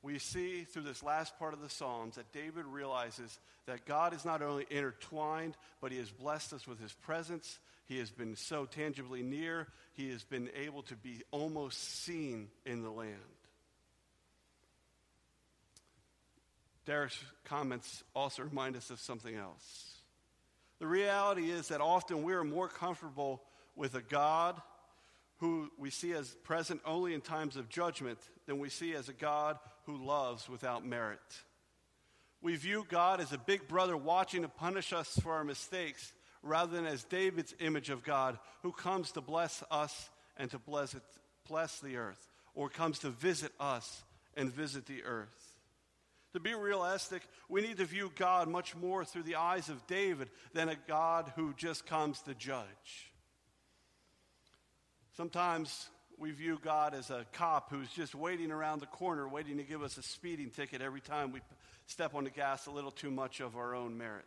We 0.02 0.20
see 0.20 0.66
through 0.66 0.84
this 0.84 1.02
last 1.02 1.38
part 1.40 1.56
of 1.56 1.62
the 1.62 1.70
Psalms 1.70 2.16
that 2.16 2.32
David 2.32 2.66
realizes 2.66 3.40
that 3.66 3.88
God 3.88 4.14
is 4.14 4.24
not 4.24 4.44
only 4.44 4.68
intertwined, 4.70 5.58
but 5.82 5.92
he 5.92 5.98
has 5.98 6.12
blessed 6.12 6.54
us 6.54 6.68
with 6.68 6.80
his 6.80 6.94
presence. 6.94 7.58
He 7.88 8.00
has 8.00 8.10
been 8.10 8.36
so 8.36 8.66
tangibly 8.66 9.22
near, 9.22 9.68
he 9.94 10.10
has 10.10 10.24
been 10.24 10.50
able 10.56 10.82
to 10.84 10.96
be 10.96 11.22
almost 11.32 12.04
seen 12.04 12.50
in 12.66 12.82
the 12.82 12.90
land. 12.90 13.16
Derek's 16.86 17.20
comments 17.46 18.04
also 18.16 18.44
remind 18.44 18.76
us 18.76 18.90
of 18.90 19.00
something 19.00 19.36
else. 19.36 19.96
The 20.80 20.88
reality 20.88 21.50
is 21.50 21.70
that 21.70 21.82
often 21.82 22.24
we 22.24 22.34
are 22.34 22.44
more 22.44 22.68
comfortable 22.68 23.42
with 23.76 23.96
a 23.96 24.02
God 24.02 24.62
who 25.38 25.70
we 25.78 25.90
see 25.90 26.14
as 26.14 26.30
present 26.44 26.82
only 26.86 27.14
in 27.14 27.22
times 27.22 27.56
of 27.56 27.70
judgment 27.70 28.20
than 28.46 28.60
we 28.60 28.70
see 28.70 28.94
as 28.94 29.10
a 29.10 29.14
God 29.14 29.58
who 29.86 30.04
loves 30.04 30.50
without 30.50 30.86
merit. 30.86 31.20
We 32.42 32.56
view 32.56 32.86
God 32.88 33.20
as 33.22 33.34
a 33.34 33.38
big 33.38 33.68
brother 33.68 33.98
watching 33.98 34.44
to 34.44 34.48
punish 34.48 34.94
us 34.94 35.10
for 35.22 35.34
our 35.34 35.44
mistakes 35.44 36.14
rather 36.46 36.76
than 36.76 36.86
as 36.86 37.04
David's 37.04 37.54
image 37.60 37.90
of 37.90 38.04
God 38.04 38.38
who 38.62 38.72
comes 38.72 39.12
to 39.14 39.22
bless 39.22 39.64
us 39.72 40.10
and 40.38 40.50
to 40.52 40.60
bless, 40.60 40.94
it, 40.94 41.02
bless 41.48 41.80
the 41.80 41.98
earth, 41.98 42.30
or 42.54 42.70
comes 42.70 43.00
to 43.00 43.10
visit 43.10 43.52
us 43.60 44.04
and 44.38 44.52
visit 44.52 44.86
the 44.86 45.04
earth. 45.04 45.58
To 46.34 46.40
be 46.40 46.54
realistic, 46.54 47.24
we 47.50 47.62
need 47.62 47.78
to 47.78 47.86
view 47.86 48.12
God 48.16 48.48
much 48.48 48.76
more 48.76 49.06
through 49.06 49.24
the 49.24 49.36
eyes 49.36 49.70
of 49.70 49.88
David 49.88 50.30
than 50.54 50.70
a 50.70 50.76
God 50.88 51.32
who 51.36 51.54
just 51.54 51.86
comes 51.86 52.22
to 52.24 52.36
judge. 52.36 53.12
Sometimes 55.16 55.90
we 56.18 56.32
view 56.32 56.60
God 56.62 56.94
as 56.94 57.10
a 57.10 57.26
cop 57.34 57.72
who's 57.72 57.90
just 57.90 58.14
waiting 58.14 58.52
around 58.52 58.82
the 58.82 58.86
corner, 58.86 59.28
waiting 59.28 59.58
to 59.58 59.64
give 59.64 59.82
us 59.82 59.98
a 59.98 60.04
speeding 60.04 60.50
ticket 60.50 60.82
every 60.82 61.02
time 61.02 61.32
we 61.32 61.40
step 61.88 62.14
on 62.14 62.26
the 62.26 62.30
gas 62.30 62.68
a 62.68 62.72
little 62.72 62.92
too 62.92 63.12
much 63.12 63.40
of 63.40 63.56
our 63.56 63.74
own 63.74 63.98
merit. 63.98 64.26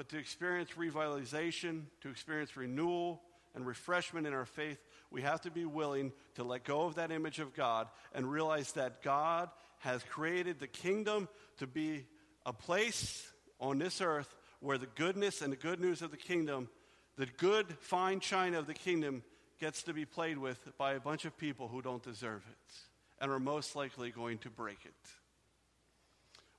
But 0.00 0.08
to 0.08 0.18
experience 0.18 0.70
revitalization, 0.78 1.82
to 2.00 2.08
experience 2.08 2.56
renewal 2.56 3.20
and 3.54 3.66
refreshment 3.66 4.26
in 4.26 4.32
our 4.32 4.46
faith, 4.46 4.78
we 5.10 5.20
have 5.20 5.42
to 5.42 5.50
be 5.50 5.66
willing 5.66 6.12
to 6.36 6.42
let 6.42 6.64
go 6.64 6.84
of 6.84 6.94
that 6.94 7.12
image 7.12 7.38
of 7.38 7.54
God 7.54 7.86
and 8.14 8.32
realize 8.32 8.72
that 8.72 9.02
God 9.02 9.50
has 9.80 10.02
created 10.04 10.58
the 10.58 10.66
kingdom 10.66 11.28
to 11.58 11.66
be 11.66 12.06
a 12.46 12.52
place 12.54 13.30
on 13.60 13.78
this 13.78 14.00
earth 14.00 14.34
where 14.60 14.78
the 14.78 14.86
goodness 14.86 15.42
and 15.42 15.52
the 15.52 15.56
good 15.58 15.80
news 15.80 16.00
of 16.00 16.10
the 16.10 16.16
kingdom, 16.16 16.70
the 17.18 17.26
good, 17.26 17.66
fine 17.80 18.20
china 18.20 18.58
of 18.58 18.66
the 18.66 18.72
kingdom, 18.72 19.22
gets 19.60 19.82
to 19.82 19.92
be 19.92 20.06
played 20.06 20.38
with 20.38 20.58
by 20.78 20.94
a 20.94 21.00
bunch 21.00 21.26
of 21.26 21.36
people 21.36 21.68
who 21.68 21.82
don't 21.82 22.02
deserve 22.02 22.42
it 22.50 22.74
and 23.20 23.30
are 23.30 23.38
most 23.38 23.76
likely 23.76 24.10
going 24.10 24.38
to 24.38 24.48
break 24.48 24.78
it. 24.86 24.94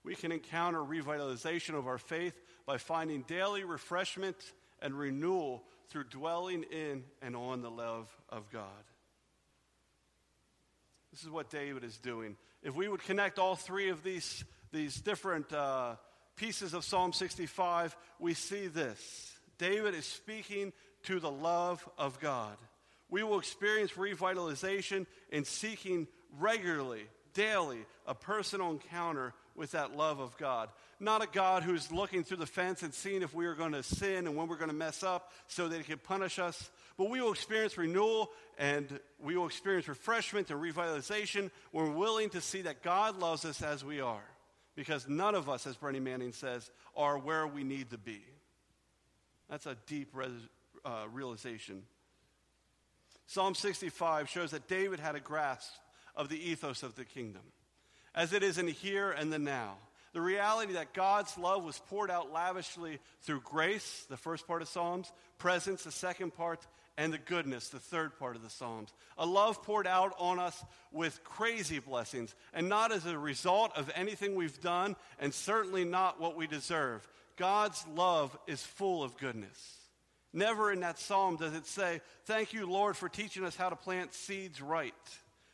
We 0.04 0.14
can 0.14 0.32
encounter 0.32 0.80
revitalization 0.80 1.74
of 1.74 1.88
our 1.88 1.98
faith 1.98 2.36
by 2.66 2.78
finding 2.78 3.24
daily 3.24 3.64
refreshment 3.64 4.38
and 4.82 4.98
renewal 4.98 5.64
through 5.90 6.06
dwelling 6.06 6.64
in 6.72 7.04
and 7.22 7.36
on 7.36 7.62
the 7.62 7.72
love 7.72 8.10
of 8.30 8.50
God. 8.52 8.64
This 11.12 11.24
is 11.24 11.30
what 11.30 11.50
David 11.50 11.84
is 11.84 11.98
doing 11.98 12.38
if 12.64 12.76
we 12.76 12.88
would 12.88 13.04
connect 13.04 13.40
all 13.40 13.56
three 13.56 13.90
of 13.90 14.04
these, 14.04 14.44
these 14.72 14.96
different 14.96 15.52
uh, 15.52 15.96
pieces 16.36 16.74
of 16.74 16.84
Psalm 16.84 17.14
65, 17.14 17.96
we 18.20 18.34
see 18.34 18.68
this. 18.68 19.32
David 19.58 19.96
is 19.96 20.06
speaking 20.06 20.72
to 21.04 21.20
the 21.20 21.32
love 21.32 21.88
of 21.98 22.20
God. 22.20 22.56
We 23.10 23.24
will 23.24 23.40
experience 23.40 23.94
revitalization 23.94 25.06
in 25.32 25.44
seeking 25.44 26.08
regularly, 26.40 27.04
daily, 27.34 27.80
a 28.08 28.16
personal 28.16 28.72
encounter 28.72 29.34
with 29.56 29.72
that 29.72 29.98
love 29.98 30.20
of 30.20 30.38
God. 30.38 30.70
Not 31.02 31.24
a 31.24 31.28
God 31.28 31.64
who's 31.64 31.92
looking 31.92 32.24
through 32.24 32.38
the 32.38 32.46
fence 32.46 32.84
and 32.84 32.94
seeing 32.94 33.24
if 33.24 33.34
we 33.34 33.48
are 33.48 33.56
going 33.56 33.72
to 33.72 33.82
sin 33.82 34.28
and 34.28 34.36
when 34.36 34.48
we're 34.48 34.56
going 34.56 34.70
to 34.70 34.76
mess 34.76 35.02
up 35.02 35.32
so 35.48 35.68
that 35.68 35.76
he 35.76 35.84
can 35.84 35.98
punish 35.98 36.38
us. 36.38 36.70
But 36.96 37.10
we 37.10 37.20
will 37.20 37.32
experience 37.32 37.76
renewal 37.76 38.30
and 38.60 39.00
we 39.20 39.36
will 39.36 39.48
experience 39.48 39.88
refreshment 39.88 40.52
and 40.52 40.62
revitalization 40.62 41.50
we're 41.74 41.90
willing 41.90 42.30
to 42.30 42.40
see 42.40 42.62
that 42.62 42.84
God 42.84 43.18
loves 43.18 43.46
us 43.46 43.64
as 43.64 43.84
we 43.84 44.00
are. 44.00 44.22
Because 44.76 45.10
none 45.10 45.34
of 45.34 45.50
us, 45.50 45.66
as 45.66 45.76
Brennan 45.76 46.04
Manning 46.04 46.34
says, 46.34 46.70
are 46.96 47.18
where 47.18 47.48
we 47.48 47.64
need 47.64 47.90
to 47.90 47.98
be. 47.98 48.22
That's 49.50 49.66
a 49.66 49.76
deep 49.88 50.10
res- 50.14 50.30
uh, 50.86 51.06
realization. 51.12 51.82
Psalm 53.26 53.56
65 53.56 54.30
shows 54.30 54.52
that 54.52 54.68
David 54.68 55.00
had 55.00 55.16
a 55.16 55.20
grasp 55.20 55.74
of 56.16 56.30
the 56.30 56.38
ethos 56.38 56.84
of 56.84 56.96
the 56.96 57.06
kingdom, 57.06 57.42
as 58.14 58.34
it 58.34 58.44
is 58.44 58.60
in 58.60 58.68
the 58.68 58.72
here 58.72 59.10
and 59.10 59.34
the 59.34 59.40
now. 59.40 59.78
The 60.14 60.22
reality 60.22 60.74
that 60.74 60.94
God's 60.94 61.38
love 61.38 61.64
was 61.64 61.80
poured 61.88 62.12
out 62.12 62.34
lavishly 62.34 63.00
through 63.22 63.42
grace, 63.42 64.06
the 64.10 64.18
first 64.18 64.46
part 64.46 64.62
of 64.62 64.68
Psalms, 64.68 65.12
presence, 65.38 65.84
the 65.84 65.92
second 65.92 66.34
part, 66.36 66.66
and 66.98 67.14
the 67.14 67.18
goodness, 67.18 67.70
the 67.70 67.80
third 67.80 68.20
part 68.20 68.36
of 68.36 68.44
the 68.44 68.50
Psalms. 68.50 68.94
A 69.18 69.26
love 69.26 69.64
poured 69.64 69.88
out 69.88 70.14
on 70.20 70.38
us 70.38 70.62
with 70.92 71.24
crazy 71.24 71.80
blessings, 71.80 72.36
and 72.54 72.68
not 72.68 72.92
as 72.92 73.06
a 73.06 73.18
result 73.18 73.72
of 73.78 73.90
anything 73.96 74.36
we've 74.36 74.60
done, 74.60 74.98
and 75.18 75.34
certainly 75.34 75.86
not 75.86 76.20
what 76.20 76.36
we 76.36 76.46
deserve. 76.46 77.08
God's 77.38 77.86
love 77.96 78.38
is 78.48 78.62
full 78.62 79.04
of 79.04 79.18
goodness. 79.18 79.78
Never 80.34 80.72
in 80.72 80.82
that 80.82 81.00
psalm 81.00 81.38
does 81.38 81.54
it 81.54 81.66
say, 81.66 82.02
Thank 82.26 82.54
you, 82.54 82.66
Lord, 82.66 82.98
for 82.98 83.10
teaching 83.10 83.46
us 83.46 83.56
how 83.56 83.70
to 83.70 83.76
plant 83.76 84.14
seeds 84.14 84.62
right. 84.62 84.94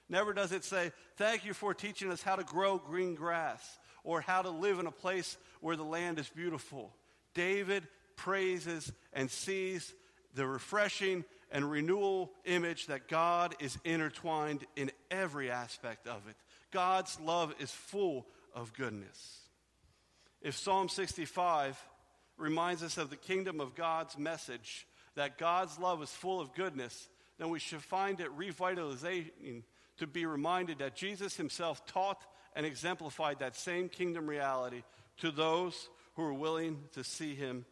Never 0.09 0.33
does 0.33 0.51
it 0.51 0.63
say, 0.63 0.91
Thank 1.15 1.45
you 1.45 1.53
for 1.53 1.73
teaching 1.73 2.11
us 2.11 2.23
how 2.23 2.35
to 2.35 2.43
grow 2.43 2.77
green 2.77 3.15
grass 3.15 3.77
or 4.03 4.21
how 4.21 4.41
to 4.41 4.49
live 4.49 4.79
in 4.79 4.87
a 4.87 4.91
place 4.91 5.37
where 5.61 5.75
the 5.75 5.83
land 5.83 6.19
is 6.19 6.29
beautiful. 6.29 6.93
David 7.33 7.87
praises 8.15 8.91
and 9.13 9.29
sees 9.29 9.93
the 10.33 10.45
refreshing 10.45 11.23
and 11.51 11.69
renewal 11.69 12.31
image 12.45 12.87
that 12.87 13.07
God 13.07 13.55
is 13.59 13.77
intertwined 13.83 14.65
in 14.75 14.91
every 15.09 15.49
aspect 15.49 16.07
of 16.07 16.27
it. 16.27 16.35
God's 16.71 17.19
love 17.19 17.53
is 17.59 17.71
full 17.71 18.27
of 18.53 18.73
goodness. 18.73 19.39
If 20.41 20.55
Psalm 20.55 20.89
65 20.89 21.81
reminds 22.37 22.83
us 22.83 22.97
of 22.97 23.09
the 23.09 23.15
kingdom 23.15 23.59
of 23.59 23.75
God's 23.75 24.17
message, 24.17 24.87
that 25.15 25.37
God's 25.37 25.79
love 25.79 26.03
is 26.03 26.11
full 26.11 26.39
of 26.39 26.53
goodness, 26.53 27.09
then 27.39 27.49
we 27.49 27.59
should 27.59 27.81
find 27.81 28.19
it 28.19 28.31
revitalizing 28.33 29.63
to 29.97 30.07
be 30.07 30.25
reminded 30.25 30.79
that 30.79 30.95
Jesus 30.95 31.35
himself 31.35 31.85
taught 31.85 32.23
and 32.57 32.65
exemplified 32.65 33.37
that 33.39 33.55
same 33.55 33.87
kingdom 33.87 34.27
reality 34.27 34.81
to 35.17 35.29
those 35.29 35.89
who 36.15 36.23
are 36.23 36.33
willing 36.33 36.79
to 36.91 37.03
see 37.03 37.35
him 37.35 37.65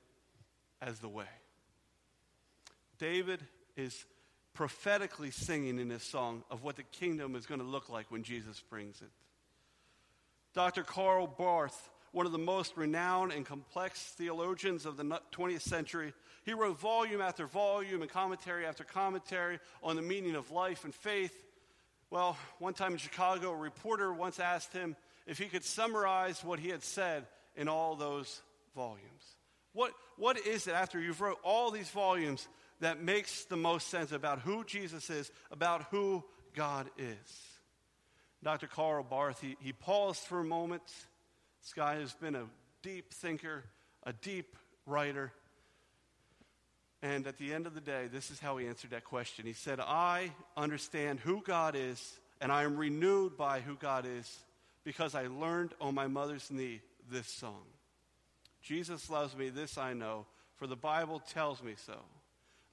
as 0.80 1.00
the 1.00 1.10
way. 1.10 1.26
David 3.00 3.42
is 3.76 4.06
prophetically 4.54 5.32
singing 5.32 5.80
in 5.80 5.90
this 5.90 6.04
song 6.04 6.44
of 6.52 6.64
what 6.64 6.76
the 6.76 6.84
kingdom 6.84 7.36
is 7.36 7.48
going 7.48 7.60
to 7.60 7.66
look 7.66 7.90
like 7.90 8.12
when 8.12 8.22
Jesus 8.22 8.62
brings 8.70 9.02
it. 9.02 9.10
Dr. 10.54 10.84
Karl 10.84 11.26
Barth, 11.26 11.90
one 12.12 12.28
of 12.28 12.32
the 12.32 12.38
most 12.38 12.78
renowned 12.78 13.34
and 13.34 13.44
complex 13.44 14.00
theologians 14.16 14.86
of 14.86 14.98
the 14.98 15.20
20th 15.34 15.62
century, 15.62 16.14
he 16.44 16.54
wrote 16.54 16.80
volume 16.80 17.22
after 17.22 17.48
volume 17.48 18.04
and 18.04 18.12
commentary 18.12 18.68
after 18.68 18.84
commentary 18.84 19.58
on 19.82 19.96
the 19.96 20.04
meaning 20.04 20.36
of 20.36 20.52
life 20.52 20.86
and 20.86 20.94
faith 20.94 21.45
well, 22.16 22.38
one 22.60 22.74
time 22.74 22.94
in 22.94 22.98
Chicago, 22.98 23.52
a 23.52 23.56
reporter 23.58 24.14
once 24.14 24.40
asked 24.40 24.72
him 24.72 24.96
if 25.28 25.38
he 25.38 25.48
could 25.48 25.66
summarize 25.66 26.46
what 26.46 26.60
he 26.60 26.70
had 26.70 26.82
said 26.82 27.26
in 27.58 27.68
all 27.68 27.98
those 27.98 28.42
volumes. 28.74 29.36
What, 29.74 29.92
what 30.16 30.38
is 30.48 30.66
it, 30.68 30.76
after 30.76 30.98
you've 30.98 31.20
wrote 31.20 31.40
all 31.44 31.72
these 31.72 31.90
volumes, 31.90 32.48
that 32.80 33.04
makes 33.04 33.44
the 33.44 33.58
most 33.58 33.90
sense 33.90 34.14
about 34.14 34.40
who 34.40 34.64
Jesus 34.64 35.10
is, 35.10 35.30
about 35.52 35.88
who 35.92 36.24
God 36.56 36.90
is? 36.98 37.18
Dr. 38.42 38.68
Karl 38.68 39.04
Barth, 39.04 39.42
he, 39.42 39.58
he 39.60 39.74
paused 39.74 40.22
for 40.22 40.40
a 40.40 40.46
moment. 40.46 40.84
This 40.86 41.74
guy 41.76 41.96
has 41.96 42.14
been 42.14 42.36
a 42.36 42.46
deep 42.82 43.14
thinker, 43.14 43.66
a 44.04 44.14
deep 44.14 44.56
writer. 44.86 45.34
And 47.06 47.28
at 47.28 47.38
the 47.38 47.54
end 47.54 47.68
of 47.68 47.76
the 47.76 47.82
day, 47.82 48.08
this 48.12 48.32
is 48.32 48.40
how 48.40 48.58
he 48.58 48.66
answered 48.66 48.90
that 48.90 49.04
question. 49.04 49.46
He 49.46 49.54
said, 49.54 49.80
I 49.80 50.32
understand 50.58 51.20
who 51.20 51.44
God 51.44 51.76
is, 51.78 52.20
and 52.42 52.52
I 52.52 52.64
am 52.64 52.78
renewed 52.78 53.38
by 53.38 53.60
who 53.60 53.76
God 53.76 54.08
is 54.08 54.40
because 54.84 55.14
I 55.14 55.28
learned 55.28 55.76
on 55.80 55.94
my 55.94 56.08
mother's 56.08 56.50
knee 56.50 56.82
this 57.12 57.28
song. 57.28 57.62
Jesus 58.64 59.08
loves 59.08 59.38
me, 59.38 59.50
this 59.50 59.78
I 59.78 59.94
know, 59.94 60.26
for 60.56 60.66
the 60.66 60.76
Bible 60.76 61.20
tells 61.32 61.62
me 61.62 61.76
so. 61.86 61.94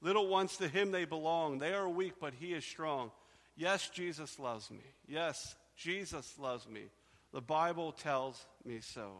Little 0.01 0.29
ones 0.29 0.57
to 0.57 0.67
him 0.67 0.93
they 0.93 1.05
belong. 1.05 1.59
They 1.59 1.75
are 1.75 1.87
weak, 1.87 2.15
but 2.19 2.33
he 2.33 2.55
is 2.55 2.65
strong. 2.65 3.11
Yes, 3.55 3.91
Jesus 3.91 4.39
loves 4.39 4.71
me. 4.71 4.79
Yes, 5.07 5.55
Jesus 5.77 6.39
loves 6.39 6.67
me. 6.67 6.85
The 7.35 7.43
Bible 7.43 7.93
tells 7.93 8.43
me 8.65 8.81
so. 8.81 9.11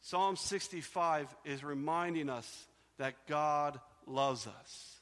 Psalm 0.00 0.34
65 0.34 1.32
is 1.44 1.62
reminding 1.62 2.28
us 2.28 2.66
that 2.98 3.14
God 3.28 3.78
loves 4.08 4.46
us. 4.46 4.96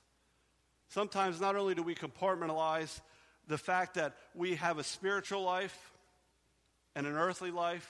Sometimes 0.89 1.41
not 1.41 1.57
only 1.57 1.75
do 1.75 1.83
we 1.83 1.95
compartmentalize 1.95 3.01
the 3.49 3.59
fact 3.59 3.95
that 3.95 4.15
we 4.35 4.57
have 4.57 4.79
a 4.79 4.85
spiritual 4.85 5.43
life 5.43 5.93
and 6.95 7.07
an 7.07 7.15
earthly 7.15 7.51
life, 7.51 7.89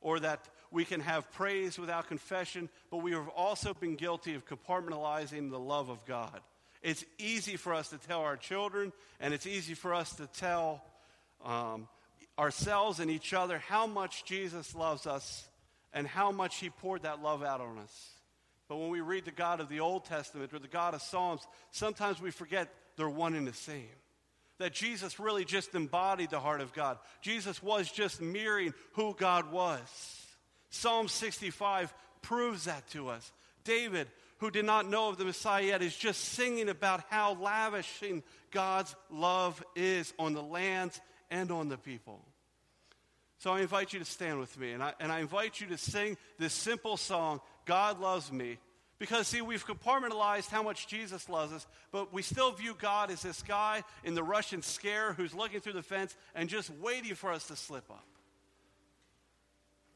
or 0.00 0.20
that 0.20 0.40
we 0.70 0.84
can 0.84 1.00
have 1.00 1.30
praise 1.32 1.78
without 1.78 2.08
confession, 2.08 2.68
but 2.90 2.98
we 2.98 3.12
have 3.12 3.28
also 3.28 3.74
been 3.74 3.96
guilty 3.96 4.34
of 4.34 4.46
compartmentalizing 4.46 5.50
the 5.50 5.58
love 5.58 5.88
of 5.88 6.04
God. 6.06 6.40
It's 6.82 7.04
easy 7.18 7.56
for 7.56 7.74
us 7.74 7.88
to 7.90 7.98
tell 7.98 8.20
our 8.20 8.36
children, 8.36 8.92
and 9.20 9.34
it's 9.34 9.46
easy 9.46 9.74
for 9.74 9.94
us 9.94 10.14
to 10.14 10.26
tell 10.26 10.84
um, 11.44 11.88
ourselves 12.38 13.00
and 13.00 13.10
each 13.10 13.34
other 13.34 13.58
how 13.58 13.86
much 13.86 14.24
Jesus 14.24 14.74
loves 14.74 15.06
us 15.06 15.48
and 15.92 16.06
how 16.06 16.30
much 16.30 16.56
He 16.56 16.70
poured 16.70 17.02
that 17.02 17.22
love 17.22 17.42
out 17.42 17.60
on 17.60 17.78
us. 17.78 18.10
But 18.68 18.76
when 18.76 18.90
we 18.90 19.00
read 19.00 19.24
the 19.24 19.30
God 19.30 19.60
of 19.60 19.68
the 19.68 19.80
Old 19.80 20.04
Testament 20.04 20.52
or 20.52 20.58
the 20.58 20.68
God 20.68 20.94
of 20.94 21.02
Psalms, 21.02 21.40
sometimes 21.70 22.20
we 22.20 22.30
forget 22.30 22.68
they're 22.96 23.08
one 23.08 23.34
and 23.34 23.46
the 23.46 23.54
same. 23.54 23.88
That 24.58 24.74
Jesus 24.74 25.18
really 25.18 25.44
just 25.44 25.74
embodied 25.74 26.30
the 26.30 26.40
heart 26.40 26.60
of 26.60 26.74
God. 26.74 26.98
Jesus 27.22 27.62
was 27.62 27.90
just 27.90 28.20
mirroring 28.20 28.74
who 28.92 29.14
God 29.14 29.50
was. 29.52 30.26
Psalm 30.70 31.08
65 31.08 31.94
proves 32.20 32.64
that 32.64 32.86
to 32.90 33.08
us. 33.08 33.32
David, 33.64 34.08
who 34.38 34.50
did 34.50 34.64
not 34.64 34.88
know 34.88 35.08
of 35.08 35.16
the 35.16 35.24
Messiah 35.24 35.64
yet, 35.64 35.82
is 35.82 35.96
just 35.96 36.20
singing 36.20 36.68
about 36.68 37.04
how 37.08 37.34
lavishing 37.34 38.22
God's 38.50 38.94
love 39.10 39.62
is 39.76 40.12
on 40.18 40.34
the 40.34 40.42
lands 40.42 41.00
and 41.30 41.50
on 41.50 41.68
the 41.68 41.78
people. 41.78 42.24
So 43.38 43.52
I 43.52 43.60
invite 43.60 43.92
you 43.92 44.00
to 44.00 44.04
stand 44.04 44.40
with 44.40 44.58
me, 44.58 44.72
and 44.72 44.82
I, 44.82 44.94
and 44.98 45.12
I 45.12 45.20
invite 45.20 45.60
you 45.60 45.68
to 45.68 45.78
sing 45.78 46.16
this 46.38 46.52
simple 46.52 46.96
song, 46.96 47.40
God 47.66 48.00
Loves 48.00 48.32
Me. 48.32 48.58
Because, 48.98 49.28
see, 49.28 49.40
we've 49.42 49.64
compartmentalized 49.64 50.48
how 50.48 50.64
much 50.64 50.88
Jesus 50.88 51.28
loves 51.28 51.52
us, 51.52 51.64
but 51.92 52.12
we 52.12 52.20
still 52.20 52.50
view 52.50 52.74
God 52.76 53.12
as 53.12 53.22
this 53.22 53.42
guy 53.42 53.84
in 54.02 54.14
the 54.14 54.24
Russian 54.24 54.60
scare 54.60 55.12
who's 55.12 55.32
looking 55.34 55.60
through 55.60 55.74
the 55.74 55.84
fence 55.84 56.16
and 56.34 56.48
just 56.48 56.68
waiting 56.80 57.14
for 57.14 57.30
us 57.30 57.46
to 57.46 57.54
slip 57.54 57.88
up. 57.90 58.04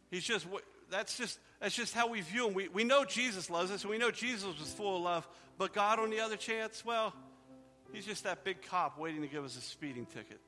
He's 0.08 0.22
just, 0.22 0.46
that's 0.88 1.16
just, 1.18 1.40
that's 1.58 1.74
just 1.74 1.94
how 1.94 2.06
we 2.06 2.20
view 2.20 2.46
him. 2.46 2.54
We, 2.54 2.68
we 2.68 2.84
know 2.84 3.04
Jesus 3.04 3.50
loves 3.50 3.72
us, 3.72 3.82
and 3.82 3.90
we 3.90 3.98
know 3.98 4.12
Jesus 4.12 4.56
was 4.56 4.72
full 4.72 4.98
of 4.98 5.02
love, 5.02 5.28
but 5.58 5.72
God, 5.72 5.98
on 5.98 6.10
the 6.10 6.20
other 6.20 6.36
chance, 6.36 6.84
well, 6.84 7.12
he's 7.92 8.06
just 8.06 8.22
that 8.22 8.44
big 8.44 8.62
cop 8.62 9.00
waiting 9.00 9.22
to 9.22 9.26
give 9.26 9.44
us 9.44 9.56
a 9.56 9.60
speeding 9.60 10.06
ticket. 10.06 10.38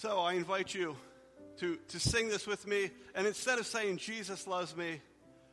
So 0.00 0.20
I 0.20 0.32
invite 0.32 0.72
you 0.72 0.96
to, 1.58 1.76
to 1.88 2.00
sing 2.00 2.28
this 2.28 2.46
with 2.46 2.66
me. 2.66 2.90
And 3.14 3.26
instead 3.26 3.58
of 3.58 3.66
saying, 3.66 3.98
Jesus 3.98 4.46
loves 4.46 4.74
me, 4.74 4.98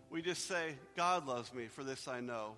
we 0.09 0.21
just 0.21 0.47
say, 0.47 0.75
God 0.95 1.27
loves 1.27 1.53
me, 1.53 1.65
for 1.67 1.83
this 1.83 2.07
I 2.07 2.21
know. 2.21 2.45